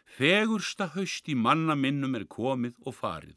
Fegursta 0.08 0.88
haust 0.94 1.28
í 1.28 1.36
manna 1.36 1.76
minnum 1.76 2.16
er 2.16 2.24
komið 2.24 2.78
og 2.88 2.96
farið. 2.96 3.36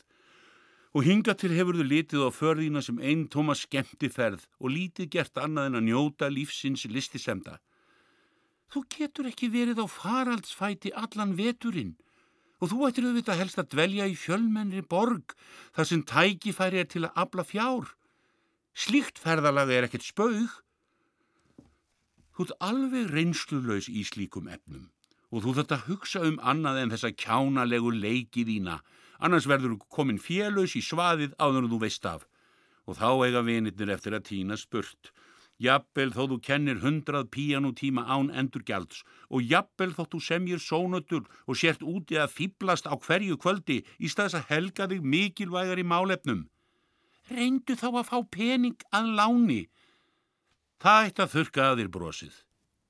Og 0.95 1.03
hinga 1.03 1.33
til 1.35 1.51
hefur 1.51 1.75
þau 1.75 1.87
litið 1.89 2.21
á 2.23 2.31
förðina 2.31 2.81
sem 2.83 3.01
einn 3.03 3.25
tóma 3.27 3.51
skemmti 3.59 4.07
ferð 4.07 4.45
og 4.63 4.71
lítið 4.71 5.09
gert 5.17 5.41
annað 5.41 5.69
en 5.69 5.79
að 5.81 5.87
njóta 5.89 6.29
lífsins 6.31 6.85
listisemda. 6.87 7.59
Þú 8.71 8.85
getur 8.95 9.27
ekki 9.27 9.51
verið 9.51 9.83
á 9.83 9.87
faraldsfæti 9.91 10.93
allan 10.95 11.35
veturinn 11.35 11.93
og 12.63 12.71
þú 12.71 12.87
ættir 12.87 13.09
auðvitað 13.09 13.41
helst 13.41 13.59
að 13.59 13.71
dvelja 13.75 14.07
í 14.07 14.15
fjölmennri 14.15 14.81
borg 14.87 15.35
þar 15.75 15.89
sem 15.89 16.03
tækifæri 16.07 16.81
er 16.81 16.89
til 16.89 17.03
að 17.03 17.19
abla 17.25 17.43
fjár. 17.43 17.91
Slíkt 18.75 19.19
ferðalaga 19.19 19.75
er 19.75 19.87
ekkert 19.89 20.07
spauð. 20.07 20.61
Þú 22.35 22.47
ert 22.47 22.57
alveg 22.71 23.11
reynslulaus 23.11 23.91
í 23.91 24.03
slíkum 24.07 24.47
efnum 24.51 24.91
og 25.35 25.43
þú 25.43 25.53
þarft 25.57 25.73
að 25.75 25.87
hugsa 25.89 26.21
um 26.23 26.37
annað 26.39 26.77
en 26.79 26.91
þessa 26.93 27.09
kjánalegu 27.19 27.89
leiki 27.91 28.45
þína, 28.47 28.77
annars 29.19 29.47
verður 29.49 29.75
þú 29.75 29.91
komin 29.97 30.21
félös 30.21 30.75
í 30.79 30.83
svaðið 30.85 31.35
áður 31.39 31.65
en 31.65 31.71
þú 31.73 31.81
veist 31.85 32.09
af 32.09 32.27
og 32.85 32.99
þá 32.99 33.09
eiga 33.25 33.41
vinirnir 33.45 33.95
eftir 33.95 34.17
að 34.17 34.27
týna 34.31 34.57
spurt 34.59 35.13
Jafnvel 35.55 36.11
þó 36.11 36.25
þú 36.33 36.37
kennir 36.43 36.81
hundrað 36.83 37.29
píjanútíma 37.31 38.03
án 38.11 38.27
endurgjalds 38.35 39.05
og 39.31 39.45
jafnvel 39.47 39.93
þó 39.95 40.03
þú 40.11 40.19
semjir 40.19 40.59
sónutur 40.59 41.23
og 41.47 41.55
sért 41.55 41.85
úti 41.85 42.19
að 42.19 42.33
fýblast 42.35 42.89
á 42.91 42.95
hverju 42.99 43.37
kvöldi 43.39 43.79
í 43.97 44.11
staðs 44.11 44.35
að 44.35 44.49
helga 44.51 44.89
þig 44.91 45.05
mikilvægar 45.07 45.79
í 45.79 45.87
málefnum. 45.87 46.43
Reyndu 47.31 47.77
þá 47.79 47.87
að 47.93 48.09
fá 48.11 48.17
pening 48.27 48.83
að 48.91 49.13
láni. 49.15 49.61
Það 50.83 51.05
eitt 51.05 51.23
að 51.23 51.33
þurka 51.37 51.69
að 51.69 51.79
þér 51.79 51.93
brosið. 51.95 52.35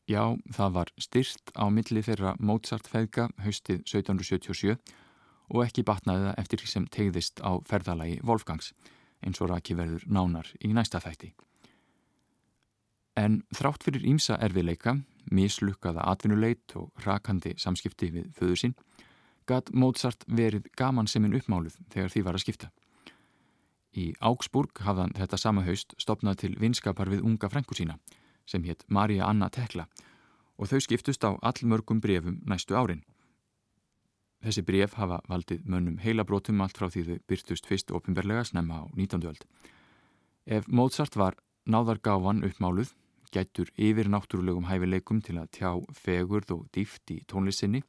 Já, 0.09 0.23
það 0.53 0.73
var 0.73 0.89
styrst 1.01 1.53
á 1.53 1.65
milli 1.69 2.01
þeirra 2.05 2.35
Mozart-feðga 2.41 3.29
haustið 3.45 3.85
1777 3.85 4.75
og 5.49 5.65
ekki 5.65 5.86
batnaði 5.86 6.29
það 6.29 6.39
eftir 6.43 6.67
sem 6.69 6.86
tegðist 6.91 7.41
á 7.45 7.51
ferðalagi 7.67 8.21
Wolfgangs 8.25 8.73
eins 9.25 9.41
og 9.41 9.49
raki 9.51 9.75
verður 9.77 10.05
nánar 10.08 10.49
í 10.62 10.71
næsta 10.73 11.01
þætti. 11.01 11.34
En 13.15 13.43
þrátt 13.55 13.86
fyrir 13.88 14.03
ímsa 14.05 14.36
erfiðleika, 14.43 14.97
mislukkaða 15.32 16.03
atvinnuleit 16.11 16.76
og 16.76 16.91
rakandi 17.05 17.55
samskipti 17.57 18.11
við 18.11 18.32
föðu 18.36 18.57
sín, 18.59 18.76
gatt 19.47 19.72
Mozart 19.72 20.26
verið 20.28 20.67
gaman 20.78 21.07
seminn 21.07 21.38
uppmáluð 21.38 21.78
þegar 21.93 22.11
því 22.11 22.26
var 22.26 22.38
að 22.38 22.43
skipta. 22.43 22.72
Í 23.95 24.11
Augsburg 24.19 24.82
hafðan 24.84 25.15
þetta 25.15 25.39
sama 25.39 25.63
haust 25.63 25.95
stopnað 26.01 26.41
til 26.43 26.53
vinskapar 26.59 27.09
við 27.13 27.24
unga 27.24 27.49
frængu 27.49 27.78
sína 27.78 27.95
sem 28.45 28.65
hétt 28.67 28.84
Marja 28.91 29.30
Anna 29.30 29.47
Tekla 29.49 29.88
og 30.59 30.69
þau 30.69 30.82
skiptust 30.84 31.24
á 31.24 31.32
allmörgum 31.39 32.01
brefum 32.03 32.41
næstu 32.45 32.76
árin. 32.76 33.05
Þessi 34.45 34.61
bref 34.61 34.93
hafa 34.99 35.23
valdið 35.25 35.63
mönnum 35.65 35.95
heilabrótum 36.03 36.59
allt 36.61 36.77
frá 36.77 36.85
því 36.93 37.01
þau 37.07 37.15
byrtust 37.31 37.65
fyrst 37.65 37.93
ofinberlega 37.97 38.43
snemma 38.45 38.83
á 38.83 38.93
19. 38.93 39.25
öld. 39.25 39.47
Ef 40.45 40.67
Mozart 40.69 41.17
var 41.17 41.39
náðargáfan 41.65 42.43
uppmáluð 42.45 42.91
gætur 43.33 43.71
yfir 43.75 44.07
náttúrulegum 44.11 44.67
hæfileikum 44.69 45.23
til 45.25 45.39
að 45.41 45.49
tjá 45.57 45.71
fegurð 45.97 46.53
og 46.55 46.67
dýft 46.75 47.11
í 47.11 47.23
tónlistinni, 47.25 47.81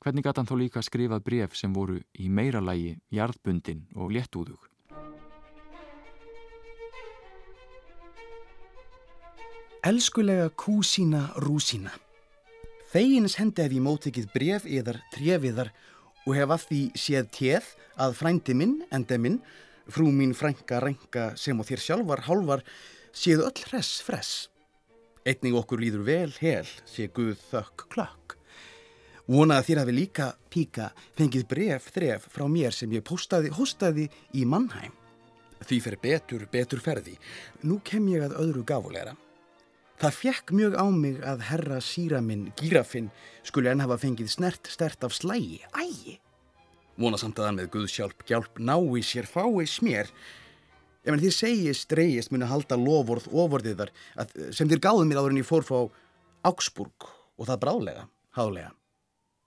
hvernig 0.00 0.24
gæti 0.24 0.40
hann 0.40 0.48
þó 0.48 0.56
líka 0.60 0.84
skrifað 0.86 1.26
bref 1.26 1.58
sem 1.58 1.74
voru 1.74 1.98
í 2.14 2.30
meira 2.30 2.62
lægi 2.62 2.96
jarðbundin 3.10 3.84
og 3.98 4.14
léttúðug? 4.14 4.70
Elskulega 9.86 10.48
kúsína 10.50 11.28
rúsína. 11.42 12.05
Þeginnes 12.86 13.34
hendi 13.40 13.64
hef 13.64 13.72
ég 13.74 13.82
móttekið 13.82 14.26
bref 14.30 14.66
eðar 14.70 15.00
trefiðar 15.10 15.72
og 16.26 16.36
hef 16.38 16.52
af 16.54 16.66
því 16.68 16.82
séð 16.94 17.30
téð 17.34 17.70
að 17.98 18.14
frændi 18.20 18.54
minn, 18.54 18.76
enda 18.94 19.18
minn, 19.18 19.40
frú 19.90 20.12
mín 20.14 20.34
frænka 20.38 20.78
rænka 20.82 21.32
sem 21.38 21.58
og 21.58 21.66
þér 21.66 21.82
sjálfar 21.82 22.22
hálfar 22.28 22.62
séð 23.10 23.42
öll 23.48 23.64
hress 23.70 23.98
fress. 24.06 24.46
Einning 25.26 25.58
okkur 25.58 25.82
líður 25.82 26.06
vel 26.06 26.30
hel, 26.38 26.66
sé 26.86 27.08
Guð 27.10 27.34
þökk 27.50 27.88
klökk. 27.90 28.36
Vonaði 29.26 29.72
þér 29.72 29.82
hafi 29.82 29.94
líka 29.96 30.30
píka 30.54 30.92
fengið 31.18 31.48
bref 31.50 31.90
þref 31.90 32.30
frá 32.30 32.46
mér 32.46 32.74
sem 32.74 32.92
ég 32.94 33.02
postaði, 33.02 33.50
hostaði 33.50 34.06
í 34.38 34.46
mannheim. 34.46 34.94
Því 35.66 35.82
fer 35.82 35.98
betur, 35.98 36.46
betur 36.52 36.78
ferði. 36.84 37.18
Nú 37.66 37.80
kem 37.82 38.06
ég 38.14 38.22
að 38.28 38.38
öðru 38.44 38.62
gafulegra. 38.68 39.16
Það 39.96 40.16
fjekk 40.20 40.52
mjög 40.52 40.74
á 40.76 40.86
mig 40.92 41.20
að 41.24 41.44
herra 41.48 41.80
síra 41.80 42.20
minn, 42.20 42.50
gírafinn, 42.58 43.08
skulle 43.46 43.72
enn 43.72 43.80
hafa 43.80 43.96
fengið 44.02 44.28
snert 44.28 44.68
stert 44.68 45.04
af 45.06 45.14
slægi. 45.16 45.62
Ægi! 45.72 46.18
Vona 47.00 47.20
samt 47.20 47.38
að 47.40 47.48
hann 47.48 47.60
með 47.60 47.70
Guðsjálp 47.74 48.26
gjálp 48.28 48.60
nái 48.60 49.02
sér 49.04 49.28
fái 49.28 49.64
smér 49.68 50.12
Ef 51.06 51.14
en 51.14 51.22
þið 51.22 51.34
segist, 51.36 51.92
reyist, 51.94 52.32
muni 52.34 52.48
halda 52.50 52.74
þar 53.78 53.92
að, 54.18 54.32
sem 54.56 54.66
þér 54.66 54.80
gáðu 54.82 55.04
mér 55.06 55.20
áður 55.20 55.34
en 55.36 55.38
ég 55.38 55.46
fór 55.46 55.62
frá 55.62 55.78
Augsburg 56.50 57.06
og 57.38 57.46
það 57.46 57.60
bráðlega, 57.62 58.06
hálega. 58.34 58.72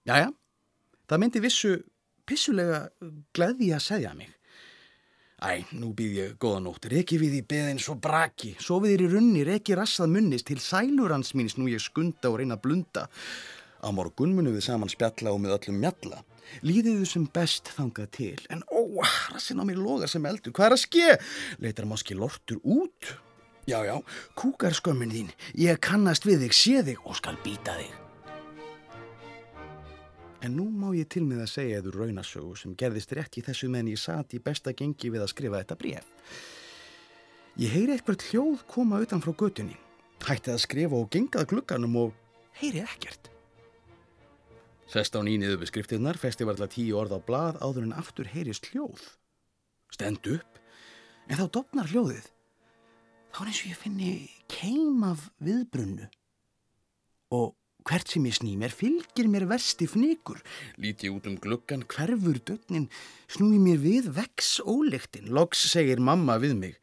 Jæja, 0.07 0.29
það 1.11 1.19
myndi 1.19 1.41
vissu 1.43 1.73
pissulega 2.29 2.79
gleði 3.35 3.73
að 3.75 3.83
segja 3.89 4.13
mig. 4.15 4.31
Æ, 5.39 5.63
nú 5.71 5.93
býð 5.95 6.15
ég 6.17 6.31
góða 6.35 6.59
nótt, 6.65 6.89
reki 6.91 7.15
við 7.21 7.37
í 7.37 7.45
beðin 7.47 7.77
svo 7.79 7.93
braki, 7.95 8.57
sofið 8.59 8.91
þér 8.91 9.03
í 9.05 9.07
runni, 9.13 9.43
reki 9.47 9.77
rassað 9.79 10.11
munnist 10.11 10.49
til 10.49 10.57
sælurans 10.59 11.31
mínis 11.31 11.55
nú 11.55 11.69
ég 11.71 11.79
skunda 11.79 12.27
og 12.27 12.41
reyna 12.41 12.57
að 12.57 12.65
blunda. 12.65 13.05
Á 13.79 13.87
morgun 13.95 14.33
munum 14.35 14.57
við 14.57 14.65
saman 14.67 14.91
spjalla 14.91 15.31
og 15.31 15.39
með 15.39 15.55
öllum 15.55 15.79
mjalla. 15.79 16.19
Líðið 16.65 16.99
þau 16.99 17.07
sem 17.13 17.29
best 17.39 17.71
þangað 17.77 18.11
til, 18.17 18.35
en 18.51 18.65
ó, 18.67 18.83
rassin 19.31 19.63
á 19.63 19.63
mér 19.63 19.79
logar 19.79 20.11
sem 20.11 20.27
eldur, 20.27 20.51
hvað 20.51 20.67
er 20.67 20.75
að 20.75 20.83
ske? 20.83 21.15
Leitar 21.63 21.87
máski 21.87 22.19
lortur 22.19 22.59
út? 22.59 23.13
Já, 23.69 23.79
já, 23.87 23.95
kúkarskömmin 24.35 25.15
þín, 25.15 25.33
ég 25.55 25.79
kannast 25.79 26.27
við 26.27 26.49
þig, 26.49 26.59
sé 26.59 26.85
þig 26.89 27.07
og 27.07 27.15
skal 27.21 27.39
býta 27.45 27.79
þig. 27.79 28.08
En 30.45 30.55
nú 30.55 30.69
má 30.71 30.93
ég 30.95 31.09
til 31.11 31.25
með 31.27 31.43
að 31.43 31.51
segja 31.51 31.81
eður 31.81 31.97
raunasögu 32.03 32.55
sem 32.59 32.75
gerðist 32.79 33.11
rétt 33.17 33.39
í 33.39 33.43
þessu 33.43 33.67
menn 33.71 33.89
ég 33.91 33.99
satt 33.99 34.35
í 34.37 34.39
besta 34.43 34.71
gengi 34.71 35.11
við 35.11 35.25
að 35.25 35.31
skrifa 35.33 35.59
þetta 35.59 35.77
bref. 35.81 36.07
Ég 37.59 37.73
heyri 37.75 37.95
eitthvað 37.95 38.23
hljóð 38.29 38.63
koma 38.71 39.01
utan 39.03 39.23
frá 39.23 39.33
götunni, 39.35 39.75
hætti 40.23 40.53
að 40.53 40.63
skrifa 40.63 40.95
og 40.95 41.09
gengað 41.11 41.49
glugganum 41.51 41.99
og 42.05 42.15
heyri 42.61 42.85
ekkert. 42.85 43.27
Sest 44.89 45.13
á 45.13 45.21
nýniðu 45.21 45.59
beskriftinnar, 45.61 46.17
festi 46.17 46.47
var 46.47 46.55
alltaf 46.55 46.73
tíu 46.73 46.95
orð 46.97 47.19
á 47.19 47.19
blað 47.19 47.59
áður 47.59 47.89
en 47.89 47.97
aftur 47.99 48.31
heyrist 48.31 48.71
hljóð. 48.71 49.03
Stend 49.91 50.23
upp, 50.31 50.59
en 51.29 51.37
þá 51.37 51.47
dopnar 51.51 51.91
hljóðið 51.91 52.31
þá 53.29 53.41
er 53.43 53.49
eins 53.51 53.61
og 53.61 53.69
ég 53.69 53.79
finni 53.79 54.11
keim 54.49 55.03
af 55.05 55.27
viðbrunnu 55.43 56.07
og 57.35 57.53
hvert 57.89 58.13
sem 58.13 58.25
ég 58.29 58.37
sný 58.37 58.55
mér 58.61 58.73
fylgir 58.73 59.27
mér 59.27 59.49
vesti 59.49 59.89
fnikur 59.89 60.43
líti 60.77 61.09
út 61.09 61.27
um 61.27 61.39
gluggan 61.41 61.87
hverfur 61.89 62.37
dögnin 62.45 62.89
snúi 63.27 63.57
mér 63.57 63.81
við 63.81 64.11
vex 64.13 64.59
ólektin 64.61 65.31
loks 65.33 65.65
segir 65.73 65.99
mamma 65.99 66.37
við 66.41 66.59
mig 66.61 66.77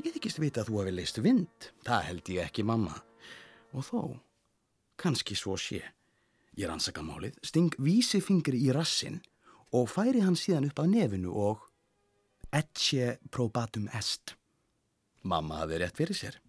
ég 0.00 0.14
þykist 0.16 0.40
vita 0.42 0.62
að 0.62 0.70
þú 0.70 0.78
hafi 0.80 0.94
leist 0.94 1.18
vind. 1.22 1.66
Það 1.86 2.06
held 2.08 2.30
ég 2.34 2.46
ekki 2.46 2.64
mamma. 2.66 2.94
Og 3.72 3.84
þó, 3.86 4.00
kannski 5.00 5.36
svo 5.38 5.56
sé. 5.60 5.82
Ég 6.58 6.68
rannsaka 6.68 7.04
málið 7.04 7.38
sting 7.46 7.74
vísi 7.80 8.20
fingri 8.20 8.60
í 8.66 8.72
rassin 8.74 9.22
og 9.72 9.88
færi 9.88 10.20
hann 10.20 10.36
síðan 10.36 10.68
upp 10.68 10.82
að 10.82 10.90
nefinu 10.92 11.32
og 11.32 11.62
etje 12.52 13.16
probatum 13.32 13.88
est. 13.96 14.34
Mamma 15.24 15.62
hafði 15.62 15.80
rétt 15.80 15.96
fyrir 15.96 16.18
sér. 16.18 16.40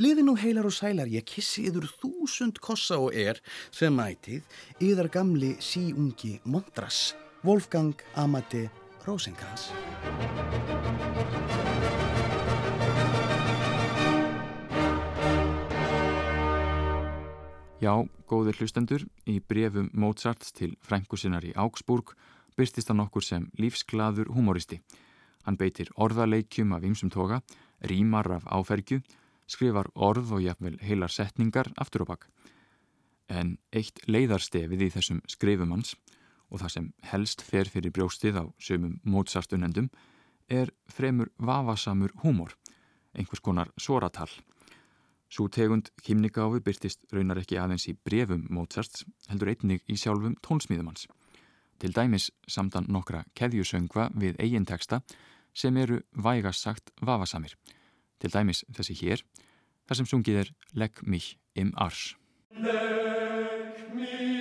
Liði 0.00 0.22
nú 0.24 0.32
heilar 0.40 0.64
og 0.64 0.72
sælar, 0.72 1.04
ég 1.12 1.20
kissi 1.28 1.66
yður 1.68 1.84
þúsund 2.00 2.56
kossa 2.64 2.96
og 2.96 3.12
er 3.12 3.42
sem 3.68 3.92
mætið 3.92 4.40
yðar 4.80 5.10
gamli 5.12 5.50
síungi 5.60 6.38
Montras, 6.48 7.12
Wolfgang 7.44 8.00
Amati 8.16 8.62
Rosenkrantz. 9.04 9.68
Já, 17.84 17.92
góðir 18.24 18.56
hlustendur, 18.62 19.04
í 19.28 19.42
brefum 19.44 19.92
Mozarts 19.92 20.56
til 20.56 20.72
frængusinnar 20.80 21.44
í 21.44 21.52
Augsburg 21.52 22.16
byrstist 22.56 22.88
hann 22.88 23.04
okkur 23.04 23.28
sem 23.28 23.50
lífsglaður 23.60 24.32
humoristi. 24.32 24.80
Hann 25.44 25.60
beitir 25.60 25.92
orðaleikjum 26.00 26.72
af 26.72 26.80
ymsum 26.80 27.12
toga 27.12 27.42
rýmar 27.84 28.38
af 28.38 28.48
áfergju, 28.48 29.02
skrifar 29.50 29.90
orð 29.94 30.32
og 30.36 30.42
jafnvel 30.44 30.78
heilar 30.82 31.12
setningar 31.12 31.72
aftur 31.76 32.06
og 32.06 32.12
bakk. 32.12 32.28
En 33.28 33.56
eitt 33.72 34.02
leiðarstefið 34.06 34.86
í 34.86 34.90
þessum 34.94 35.22
skrifumans 35.30 35.94
og 36.52 36.60
það 36.60 36.74
sem 36.74 36.88
helst 37.12 37.42
fer 37.42 37.70
fyrir 37.70 37.94
brjóstið 37.94 38.42
á 38.42 38.44
sömum 38.60 38.98
mótsastunendum 39.08 39.88
er 40.52 40.72
fremur 40.88 41.30
vafasamur 41.38 42.12
húmor, 42.22 42.52
einhvers 43.16 43.40
konar 43.40 43.70
soratal. 43.80 44.28
Svo 45.32 45.48
tegund 45.48 45.88
kymningáfi 46.04 46.60
byrtist 46.60 47.06
raunar 47.08 47.38
ekki 47.40 47.56
aðeins 47.56 47.86
í 47.88 47.94
brefum 47.96 48.44
Mozarts, 48.52 49.06
heldur 49.30 49.48
einnig 49.48 49.80
í 49.88 49.96
sjálfum 49.96 50.34
tónsmíðumans. 50.44 51.06
Til 51.80 51.94
dæmis 51.96 52.28
samtan 52.44 52.90
nokkra 52.92 53.24
keðjusöngva 53.38 54.10
við 54.12 54.36
eigin 54.44 54.68
teksta 54.68 55.00
sem 55.56 55.76
eru 55.80 56.02
vægast 56.12 56.66
sagt 56.66 56.92
vafasamir. 57.00 57.56
Til 58.22 58.30
dæmis 58.30 58.62
þessi 58.70 58.94
hér, 59.00 59.22
þar 59.88 59.98
sem 59.98 60.06
sungið 60.06 60.36
er 60.44 60.52
Legg 60.78 61.02
mich 61.02 61.32
im 61.58 61.72
Arsch. 61.74 62.14
Legg 62.54 63.82
mich 63.96 64.31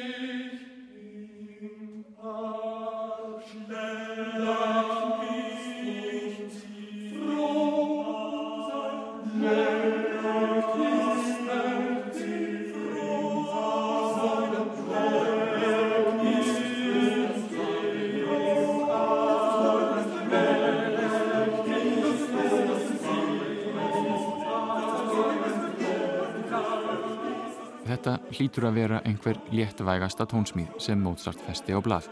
hlýtur 28.32 28.68
að 28.70 28.78
vera 28.80 29.00
einhver 29.06 29.38
léttvægasta 29.52 30.26
tónsmíð 30.30 30.74
sem 30.80 31.00
Mozart 31.04 31.40
festi 31.46 31.76
á 31.76 31.80
blað. 31.84 32.08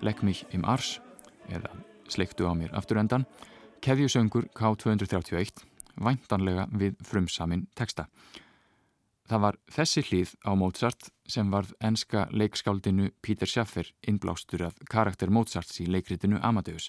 Legg 0.00 0.22
mig 0.22 0.44
im 0.54 0.64
ars, 0.64 0.98
eða 1.50 1.70
sleiktu 2.08 2.46
á 2.46 2.52
mér 2.54 2.74
afturendan, 2.78 3.26
keðjusöngur 3.82 4.48
K231, 4.54 5.64
væntanlega 5.98 6.68
við 6.70 6.98
frumsamin 7.06 7.66
texta. 7.74 8.06
Það 9.28 9.42
var 9.44 9.58
þessi 9.74 10.02
hlýð 10.08 10.34
á 10.46 10.50
Mozart 10.56 11.10
sem 11.28 11.50
varð 11.52 11.74
enska 11.84 12.28
leikskáldinu 12.32 13.10
Peter 13.20 13.48
Schaffer 13.50 13.90
innblástur 14.08 14.64
af 14.70 14.78
karakter 14.88 15.28
Mozarts 15.28 15.82
í 15.82 15.88
leikritinu 15.90 16.38
Amadeus. 16.40 16.88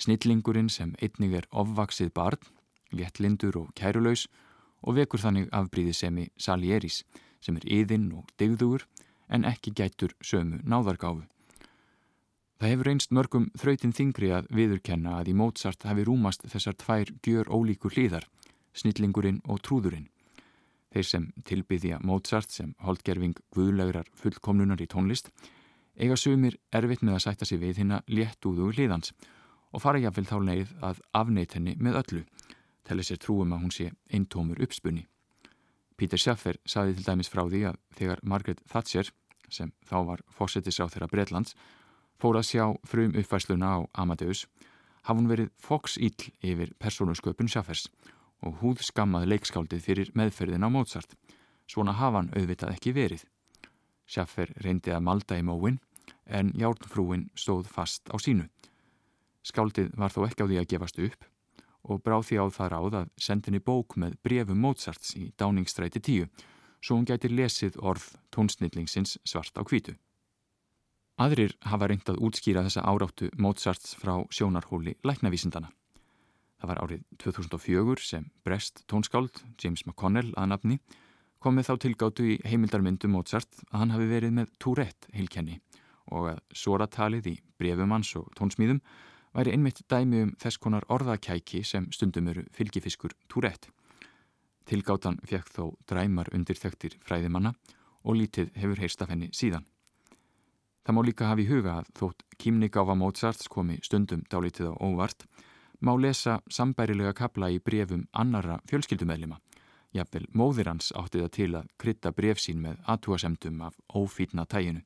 Snillingurinn 0.00 0.72
sem 0.72 0.96
einnig 0.98 1.36
er 1.38 1.46
ofvaksið 1.52 2.10
barn, 2.16 2.40
léttlindur 2.90 3.60
og 3.60 3.74
kærulaus 3.78 4.26
og 4.82 4.96
vekur 4.98 5.22
þannig 5.22 5.52
afbríðisemi 5.54 6.32
Salieris 6.36 7.04
sem 7.42 7.58
er 7.58 7.66
yðinn 7.66 8.08
og 8.16 8.30
digðugur 8.40 8.86
en 9.32 9.46
ekki 9.48 9.74
gætur 9.76 10.14
sömu 10.24 10.60
náðargáfu. 10.62 11.26
Það 12.62 12.70
hefur 12.70 12.90
einst 12.92 13.10
mörgum 13.10 13.48
þrautin 13.58 13.94
þingri 13.96 14.28
að 14.36 14.50
viðurkenna 14.54 15.16
að 15.18 15.32
í 15.32 15.34
Mozart 15.34 15.82
hafi 15.82 16.04
rúmast 16.06 16.44
þessar 16.46 16.76
tvær 16.78 17.10
gjör 17.26 17.48
ólíkur 17.50 17.96
hlýðar, 17.96 18.28
snillingurinn 18.78 19.40
og 19.50 19.58
trúðurinn. 19.66 20.06
Þeir 20.94 21.08
sem 21.08 21.24
tilbyðja 21.48 21.98
Mozart 22.06 22.54
sem 22.54 22.76
holdgerfing 22.86 23.34
guðlegrar 23.56 24.06
fullkomnunar 24.14 24.84
í 24.84 24.86
tónlist 24.86 25.32
eiga 25.96 26.16
sumir 26.16 26.58
erfitt 26.72 27.02
með 27.02 27.18
að 27.18 27.24
sætta 27.26 27.48
sig 27.48 27.60
við 27.60 27.82
hinn 27.82 27.96
að 27.96 28.14
léttúðu 28.16 28.70
hlýðans 28.76 29.12
og 29.72 29.82
fara 29.82 30.00
jáfnvel 30.00 30.28
þá 30.28 30.36
leið 30.46 30.74
að 30.84 31.00
afneit 31.16 31.56
henni 31.56 31.74
með 31.80 31.98
öllu, 32.02 32.22
telli 32.86 33.04
sér 33.06 33.20
trúum 33.20 33.52
að 33.56 33.64
hún 33.64 33.74
sé 33.74 33.90
eintómur 34.12 34.60
uppspunni. 34.62 35.06
Pítur 36.02 36.18
Sjaffer 36.18 36.56
saði 36.66 36.96
til 36.96 37.04
dæmis 37.06 37.28
frá 37.30 37.44
því 37.46 37.60
að 37.68 37.76
þegar 37.94 38.20
Margaret 38.26 38.62
Thatcher, 38.66 39.06
sem 39.46 39.68
þá 39.86 39.98
var 40.08 40.22
fórsetis 40.34 40.80
á 40.82 40.90
þeirra 40.90 41.06
Breitlands, 41.12 41.54
fór 42.18 42.40
að 42.40 42.48
sjá 42.48 42.64
frum 42.90 43.14
uppfæsluna 43.20 43.68
á 43.70 43.78
Amadeus, 44.02 44.48
hafði 45.06 45.20
hún 45.20 45.30
verið 45.30 45.52
foksíll 45.62 46.26
yfir 46.42 46.74
persónusköpun 46.82 47.52
Sjaffers 47.52 47.86
og 48.42 48.58
húð 48.64 48.82
skammaði 48.82 49.30
leikskáldið 49.30 49.86
fyrir 49.86 50.10
meðferðin 50.18 50.66
á 50.66 50.74
Mozart. 50.74 51.14
Svona 51.70 51.94
hafa 51.94 52.24
hann 52.24 52.34
auðvitað 52.34 52.74
ekki 52.74 52.96
verið. 52.98 53.22
Sjaffer 54.02 54.50
reyndi 54.58 54.90
að 54.90 55.06
malda 55.06 55.38
í 55.38 55.46
móin 55.46 55.78
en 56.26 56.50
járnfrúin 56.58 57.28
stóð 57.38 57.70
fast 57.70 58.10
á 58.10 58.18
sínu. 58.18 58.50
Skáldið 59.46 59.94
var 59.94 60.10
þó 60.10 60.24
ekki 60.26 60.42
á 60.42 60.50
því 60.50 60.64
að 60.64 60.72
gefast 60.74 60.98
upp 60.98 61.30
og 61.88 62.02
bráð 62.04 62.28
því 62.28 62.38
á 62.38 62.46
það 62.54 62.72
ráð 62.72 62.96
að 63.00 63.10
sendinni 63.26 63.60
bók 63.60 63.96
með 63.98 64.16
brefum 64.22 64.62
Mozarts 64.62 65.16
í 65.18 65.32
Dáningstræti 65.38 66.00
10 66.00 66.30
svo 66.82 66.96
hún 66.98 67.06
gætir 67.06 67.34
lesið 67.34 67.78
orð 67.78 68.08
tónsnillingsins 68.34 69.18
svart 69.24 69.58
á 69.58 69.62
kvítu. 69.62 69.94
Aðrir 71.22 71.54
hafa 71.68 71.86
reynd 71.90 72.08
að 72.08 72.22
útskýra 72.24 72.64
þessa 72.66 72.82
áráttu 72.88 73.28
Mozarts 73.38 73.94
frá 74.00 74.16
sjónarhóli 74.32 74.96
læknavísindana. 75.06 75.70
Það 76.58 76.70
var 76.70 76.80
árið 76.82 77.04
2004 77.22 78.06
sem 78.06 78.26
brest 78.46 78.84
tónskáld 78.90 79.42
James 79.60 79.84
McConnell 79.86 80.32
að 80.38 80.50
nafni 80.54 80.78
komið 81.42 81.68
þá 81.68 81.74
tilgáttu 81.84 82.26
í 82.32 82.40
heimildarmyndu 82.46 83.10
Mozart 83.10 83.62
að 83.70 83.80
hann 83.80 83.94
hafi 83.94 84.08
verið 84.10 84.34
með 84.36 84.52
Tourette 84.62 85.10
heilkenni 85.14 85.58
og 86.14 86.32
að 86.32 86.42
soratalið 86.54 87.30
í 87.32 87.36
brefum 87.58 87.94
hans 87.94 88.12
og 88.18 88.28
tónsmíðum 88.38 88.80
væri 89.34 89.52
einmitt 89.56 89.82
dæmi 89.88 90.22
um 90.22 90.32
þess 90.40 90.60
konar 90.60 90.86
orðakæki 90.88 91.62
sem 91.64 91.90
stundum 91.92 92.28
eru 92.28 92.44
fylgifiskur 92.52 93.14
túrætt. 93.28 93.68
Tilgáttan 94.66 95.18
fekk 95.26 95.50
þó 95.50 95.64
dræmar 95.88 96.30
undir 96.34 96.58
þögtir 96.58 96.98
fræðimanna 97.02 97.54
og 98.04 98.18
lítið 98.18 98.52
hefur 98.58 98.82
heyrst 98.82 99.02
af 99.02 99.10
henni 99.10 99.30
síðan. 99.34 99.66
Það 100.82 100.94
má 100.96 101.02
líka 101.06 101.28
hafa 101.30 101.42
í 101.42 101.46
huga 101.46 101.78
að 101.78 101.90
þótt 101.98 102.22
kýmnigáfa 102.42 102.94
Mozarts 102.98 103.48
komi 103.48 103.78
stundum 103.86 104.24
dálítið 104.30 104.72
á 104.74 104.82
óvart, 104.82 105.26
má 105.80 105.94
lesa 105.98 106.40
sambærilega 106.50 107.14
kabla 107.14 107.50
í 107.54 107.60
brefum 107.62 108.08
annara 108.12 108.58
fjölskyldumæðlima. 108.70 109.38
Jafnvel 109.92 110.26
móðir 110.32 110.70
hans 110.70 110.90
átti 110.96 111.20
það 111.20 111.32
til 111.36 111.50
að 111.58 111.70
krytta 111.78 112.12
bref 112.16 112.40
sín 112.40 112.62
með 112.64 112.80
aðtúasemdum 112.88 113.60
af 113.66 113.78
ófýtna 113.94 114.46
tæginu. 114.48 114.82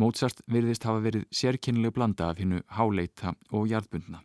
Mozart 0.00 0.38
virðist 0.48 0.86
hafa 0.88 1.02
verið 1.04 1.26
sérkynlega 1.34 1.92
blanda 1.92 2.30
af 2.30 2.38
hinnu 2.40 2.62
háleita 2.72 3.34
og 3.52 3.66
jarðbundna. 3.68 4.22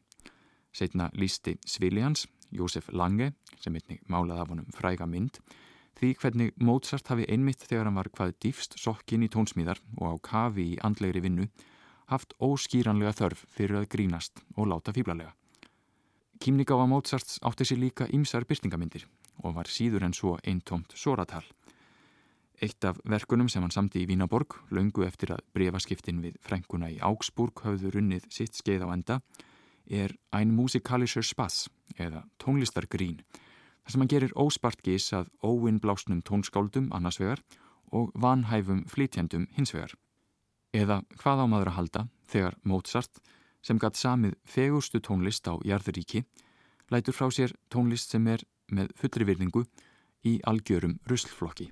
Setna 0.71 1.09
lísti 1.19 1.57
Svilians, 1.67 2.29
Jósef 2.55 2.87
Lange, 2.95 3.33
sem 3.59 3.75
einnig 3.75 3.99
málaði 4.07 4.43
af 4.43 4.53
honum 4.53 4.69
fræga 4.71 5.07
mynd, 5.09 5.41
því 5.99 6.13
hvernig 6.21 6.53
Mozart 6.63 7.11
hafi 7.11 7.27
einmitt 7.27 7.65
þegar 7.65 7.89
hann 7.89 7.99
var 7.99 8.11
hvað 8.13 8.37
dýfst 8.45 8.77
sokkin 8.79 9.25
í 9.25 9.31
tónsmíðar 9.33 9.81
og 9.97 10.15
á 10.15 10.23
kafi 10.29 10.69
í 10.75 10.79
andlegri 10.79 11.25
vinnu, 11.25 11.49
haft 12.07 12.37
óskýranlega 12.39 13.15
þörf 13.19 13.43
fyrir 13.57 13.81
að 13.81 13.89
grínast 13.97 14.45
og 14.55 14.71
láta 14.71 14.95
fýblalega. 14.95 15.33
Kímnigáfa 16.39 16.87
Mozarts 16.87 17.41
átti 17.43 17.67
sér 17.67 17.83
líka 17.83 18.07
ýmsar 18.07 18.47
byrtingamindir 18.47 19.09
og 19.43 19.57
var 19.59 19.67
síður 19.67 20.07
en 20.07 20.15
svo 20.15 20.37
eintomt 20.45 20.95
soratal. 20.95 21.43
Eitt 22.63 22.85
af 22.87 22.99
verkunum 23.03 23.49
sem 23.51 23.63
hann 23.63 23.73
samti 23.73 24.05
í 24.05 24.07
Vínaborg, 24.07 24.55
laungu 24.71 25.03
eftir 25.03 25.33
að 25.35 25.43
brefaskiptin 25.57 26.21
við 26.23 26.37
frænguna 26.45 26.87
í 26.93 27.01
Augsburg 27.03 27.59
hafðu 27.65 27.91
runnið 27.91 28.29
sitt 28.31 28.55
skeið 28.55 28.85
á 28.87 28.89
enda, 28.95 29.19
er 29.91 30.15
Ein 30.31 30.55
musikalischer 30.55 31.25
Spass 31.25 31.67
eða 31.99 32.23
tónlistargrín, 32.39 33.19
þar 33.83 33.91
sem 33.91 34.01
hann 34.01 34.13
gerir 34.13 34.35
óspart 34.39 34.81
gís 34.87 35.11
að 35.13 35.29
óinnblásnum 35.43 36.23
tónskáldum 36.23 36.89
annars 36.95 37.19
vegar 37.19 37.43
og 37.91 38.15
vanhæfum 38.15 38.85
flytjendum 38.87 39.47
hins 39.57 39.75
vegar. 39.75 39.93
Eða 40.73 41.03
hvað 41.19 41.43
á 41.43 41.45
maður 41.51 41.71
að 41.71 41.79
halda 41.79 42.07
þegar 42.31 42.59
Mozart, 42.63 43.21
sem 43.61 43.79
gatt 43.81 43.99
samið 43.99 44.35
fegurstu 44.47 45.01
tónlist 45.03 45.47
á 45.51 45.59
jarðuríki, 45.65 46.23
lætur 46.89 47.15
frá 47.17 47.27
sér 47.33 47.55
tónlist 47.69 48.15
sem 48.15 48.27
er 48.27 48.43
með 48.71 48.93
fullri 48.95 49.27
virðingu 49.27 49.65
í 50.25 50.39
algjörum 50.47 50.99
ruslflokki. 51.09 51.71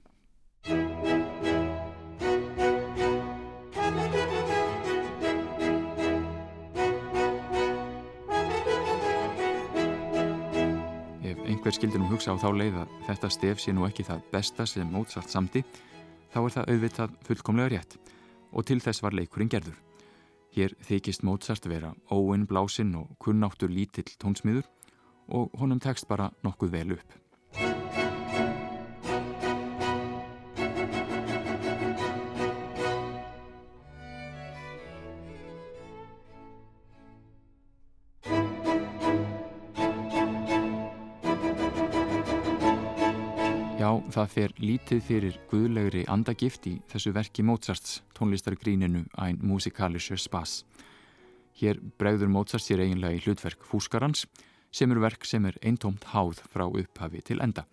Einhver 11.54 11.76
skildir 11.76 12.01
nú 12.01 12.08
hugsa 12.10 12.34
á 12.34 12.38
þá 12.41 12.49
leið 12.58 12.78
að 12.82 12.93
þetta 13.06 13.30
stef 13.30 13.60
sé 13.62 13.74
nú 13.76 13.86
ekki 13.86 14.06
það 14.08 14.24
besta 14.32 14.66
sem 14.66 14.89
Mozart 14.89 15.30
samti, 15.30 15.62
þá 16.34 16.39
er 16.41 16.54
það 16.56 16.72
auðvitað 16.74 17.18
fullkomlega 17.28 17.74
rétt 17.76 17.97
og 18.54 18.66
til 18.70 18.80
þess 18.82 19.04
var 19.06 19.18
leikurinn 19.18 19.51
gerður. 19.54 19.78
Hér 20.54 20.74
þykist 20.88 21.26
Mozart 21.26 21.68
vera 21.70 21.93
óinn 22.10 22.47
blásinn 22.49 22.95
og 22.97 23.14
kunnáttur 23.22 23.70
lítill 23.70 24.10
tónsmiður 24.18 24.66
og 25.30 25.54
honum 25.62 25.82
tekst 25.82 26.10
bara 26.10 26.32
nokkuð 26.45 26.74
vel 26.74 26.97
upp. 26.97 28.03
Það 44.14 44.30
fer 44.30 44.51
lítið 44.61 44.99
fyrir 45.07 45.38
guðlegri 45.49 46.03
andagift 46.11 46.68
í 46.70 46.74
þessu 46.91 47.14
verki 47.16 47.43
Mozarts 47.45 48.01
tónlistargríninu 48.14 49.07
Ein 49.18 49.39
musikalischer 49.41 50.22
Spass. 50.22 50.61
Hér 51.57 51.80
bregður 51.97 52.30
Mozart 52.30 52.66
sér 52.66 52.84
eiginlega 52.84 53.18
í 53.18 53.24
hlutverk 53.24 53.66
fúskarans 53.66 54.28
sem 54.74 54.91
eru 54.93 55.01
verk 55.01 55.26
sem 55.26 55.45
er 55.49 55.57
eintómt 55.66 56.05
háð 56.14 56.43
frá 56.45 56.68
upphafi 56.68 57.24
til 57.26 57.41
enda. 57.41 57.66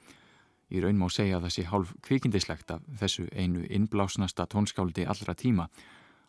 Í 0.72 0.80
raun 0.80 1.00
má 1.00 1.08
segja 1.12 1.36
að 1.36 1.48
það 1.48 1.56
sé 1.56 1.68
hálf 1.68 1.94
kvikindislegt 2.08 2.72
af 2.72 2.84
þessu 3.02 3.28
einu 3.36 3.66
innblásnasta 3.68 4.48
tónskáldi 4.48 5.04
allra 5.04 5.36
tíma 5.36 5.68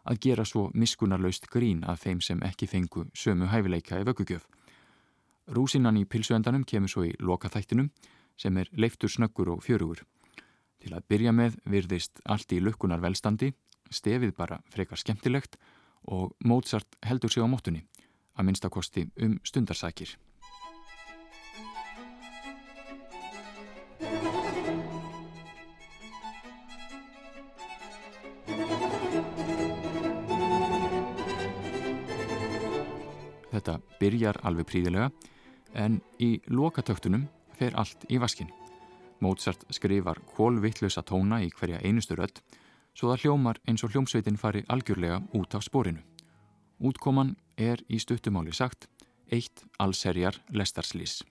að 0.03 0.23
gera 0.25 0.43
svo 0.47 0.69
miskunarlaust 0.73 1.47
grín 1.53 1.85
að 1.87 2.07
þeim 2.07 2.23
sem 2.25 2.47
ekki 2.47 2.67
fengu 2.67 3.05
sömu 3.13 3.47
hæfileika 3.51 4.01
í 4.01 4.07
vöggugjöf. 4.07 4.47
Rúsinan 5.51 5.99
í 6.01 6.07
pilsuendanum 6.09 6.65
kemur 6.67 6.91
svo 6.91 7.05
í 7.07 7.13
lokaþættinum 7.19 7.93
sem 8.37 8.57
er 8.57 8.69
leiftur 8.73 9.09
snöggur 9.09 9.51
og 9.55 9.63
fjörugur. 9.65 10.03
Til 10.81 10.95
að 10.97 11.05
byrja 11.11 11.31
með 11.35 11.59
virðist 11.69 12.23
allt 12.25 12.51
í 12.55 12.61
lukkunar 12.63 13.01
velstandi, 13.03 13.51
stefið 13.91 14.33
bara 14.37 14.61
frekar 14.71 14.97
skemmtilegt 14.97 15.59
og 16.09 16.33
Mozart 16.45 16.97
heldur 17.05 17.29
sig 17.29 17.43
á 17.43 17.47
móttunni, 17.51 17.85
að 18.37 18.47
minnstakosti 18.47 19.05
um 19.21 19.37
stundarsækir. 19.45 20.17
Þetta 33.51 33.77
byrjar 33.99 34.39
alveg 34.47 34.65
príðilega 34.71 35.11
en 35.77 35.99
í 36.17 36.39
lokatöktunum 36.49 37.27
fer 37.61 37.77
allt 37.77 38.09
í 38.09 38.17
vaskin. 38.21 38.49
Mozart 39.21 39.67
skrifar 39.69 40.19
kólvittlösa 40.33 41.03
tóna 41.05 41.43
í 41.45 41.51
hverja 41.53 41.81
einustu 41.85 42.17
rödd 42.17 42.41
svo 42.97 43.11
það 43.11 43.25
hljómar 43.25 43.59
eins 43.69 43.83
og 43.85 43.93
hljómsveitin 43.93 44.39
fari 44.41 44.63
algjörlega 44.67 45.21
út 45.37 45.55
af 45.55 45.65
spórinu. 45.67 46.01
Útkoman 46.81 47.35
er 47.57 47.83
í 47.87 47.99
stuttumáli 48.01 48.53
sagt 48.53 48.89
eitt 49.31 49.63
allserjar 49.79 50.41
lestarslís. 50.49 51.21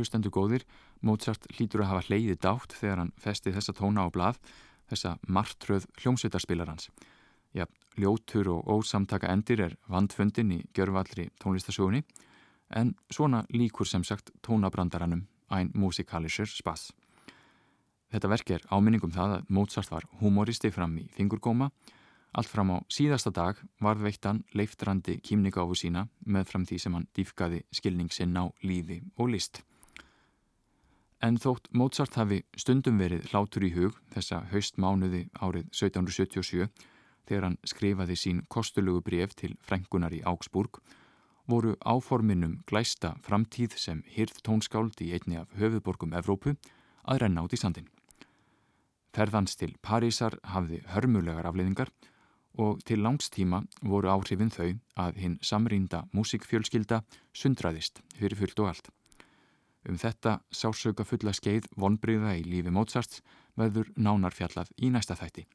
Hlustendu 0.00 0.32
góðir, 0.32 0.64
Mozart 1.04 1.46
hlýtur 1.54 1.84
að 1.84 1.90
hafa 1.92 2.06
hleyði 2.08 2.36
dátt 2.40 2.74
þegar 2.76 3.02
hann 3.02 3.12
festi 3.20 3.52
þessa 3.54 3.74
tóna 3.76 4.06
á 4.06 4.08
blað, 4.12 4.40
þessa 4.90 5.14
martröð 5.28 5.86
hljómsveitarspilarans. 6.00 6.88
Já, 7.54 7.66
ljótur 8.00 8.48
og 8.54 8.66
ósamtaka 8.72 9.30
endir 9.30 9.62
er 9.66 9.76
vandfundin 9.90 10.56
í 10.56 10.60
gjörvallri 10.76 11.28
tónlistasögunni, 11.42 12.02
en 12.70 12.94
svona 13.10 13.44
líkur 13.52 13.88
sem 13.88 14.04
sagt 14.06 14.32
tónabrandaranum 14.46 15.26
Ein 15.50 15.72
musikalischer 15.74 16.46
Spass. 16.46 16.92
Þetta 18.10 18.28
verk 18.30 18.50
er 18.54 18.66
áminningum 18.70 19.10
það 19.10 19.32
að 19.40 19.48
Mozart 19.50 19.90
var 19.90 20.06
humoristi 20.20 20.70
fram 20.70 20.94
í 20.98 21.08
fingurgóma, 21.10 21.70
Allt 22.30 22.46
fram 22.46 22.70
á 22.70 22.78
síðasta 22.86 23.32
dag 23.34 23.58
varðveittan 23.82 24.44
leiftrandi 24.54 25.16
kýmningáfu 25.26 25.74
sína 25.74 26.04
með 26.22 26.46
fram 26.52 26.66
því 26.68 26.78
sem 26.78 26.94
hann 26.94 27.08
dýfkaði 27.16 27.64
skilningsinn 27.74 28.38
á 28.38 28.46
lífi 28.62 29.00
og 29.18 29.32
list. 29.34 29.64
En 31.20 31.36
þótt 31.36 31.68
Mozart 31.76 32.16
hafi 32.16 32.40
stundum 32.56 32.96
verið 33.00 33.26
hlátur 33.28 33.66
í 33.66 33.74
hug 33.74 33.98
þessa 34.14 34.40
haustmánuði 34.52 35.26
árið 35.36 35.66
1777 35.68 36.70
þegar 37.28 37.44
hann 37.46 37.58
skrifaði 37.68 38.16
sín 38.16 38.40
kostulugu 38.48 39.02
bref 39.04 39.34
til 39.36 39.52
frængunar 39.60 40.14
í 40.16 40.22
Augsburg 40.24 40.80
voru 41.50 41.74
áforminum 41.84 42.60
glæsta 42.70 43.14
framtíð 43.26 43.76
sem 43.76 44.00
hýrð 44.14 44.40
tónskáld 44.46 45.00
í 45.04 45.10
einni 45.16 45.36
af 45.40 45.52
höfuborgum 45.60 46.14
Evrópu 46.16 46.54
að 47.04 47.20
renna 47.24 47.44
át 47.44 47.56
í 47.56 47.60
sandin. 47.60 47.90
Ferðans 49.12 49.58
til 49.58 49.74
Parísar 49.82 50.38
hafði 50.54 50.80
hörmulegar 50.94 51.48
afleiðingar 51.50 51.90
og 52.62 52.80
til 52.86 53.02
langstíma 53.02 53.64
voru 53.82 54.10
áhrifin 54.14 54.52
þau 54.54 54.70
að 55.04 55.20
hinn 55.22 55.36
samrýnda 55.42 56.06
músikfjölskylda 56.16 57.02
sundraðist 57.34 58.00
fyrir 58.16 58.38
fullt 58.38 58.64
og 58.64 58.72
allt. 58.72 58.90
Um 59.88 59.96
þetta 59.96 60.40
sásauka 60.52 61.06
fulla 61.08 61.32
skeið 61.32 61.70
vonbriða 61.80 62.34
í 62.36 62.44
lífi 62.44 62.72
Mozarts 62.74 63.22
verður 63.56 63.88
nánarfjallað 63.96 64.72
í 64.76 64.90
næsta 64.92 65.16
þætti. 65.16 65.46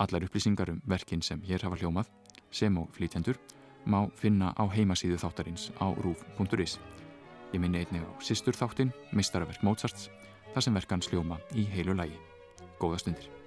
Allar 0.00 0.24
upplýsingar 0.24 0.72
um 0.72 0.80
verkin 0.88 1.22
sem 1.22 1.42
hér 1.44 1.66
hafa 1.66 1.76
hljómað, 1.76 2.08
sem 2.50 2.78
og 2.80 2.88
flýtendur, 2.96 3.36
má 3.84 4.06
finna 4.16 4.54
á 4.56 4.64
heimasíðu 4.72 5.20
þáttarins 5.20 5.68
á 5.76 5.92
rúf.is. 5.92 6.78
Ég 7.52 7.60
minni 7.60 7.84
einnig 7.84 8.06
á 8.08 8.12
sýstur 8.24 8.56
þáttin, 8.56 8.94
Mistarverk 9.12 9.60
Mozarts, 9.62 10.08
þar 10.54 10.64
sem 10.64 10.80
verkan 10.80 11.04
sljóma 11.04 11.40
í 11.52 11.68
heilu 11.68 11.96
lægi. 11.98 12.16
Góða 12.80 13.04
stundir. 13.04 13.41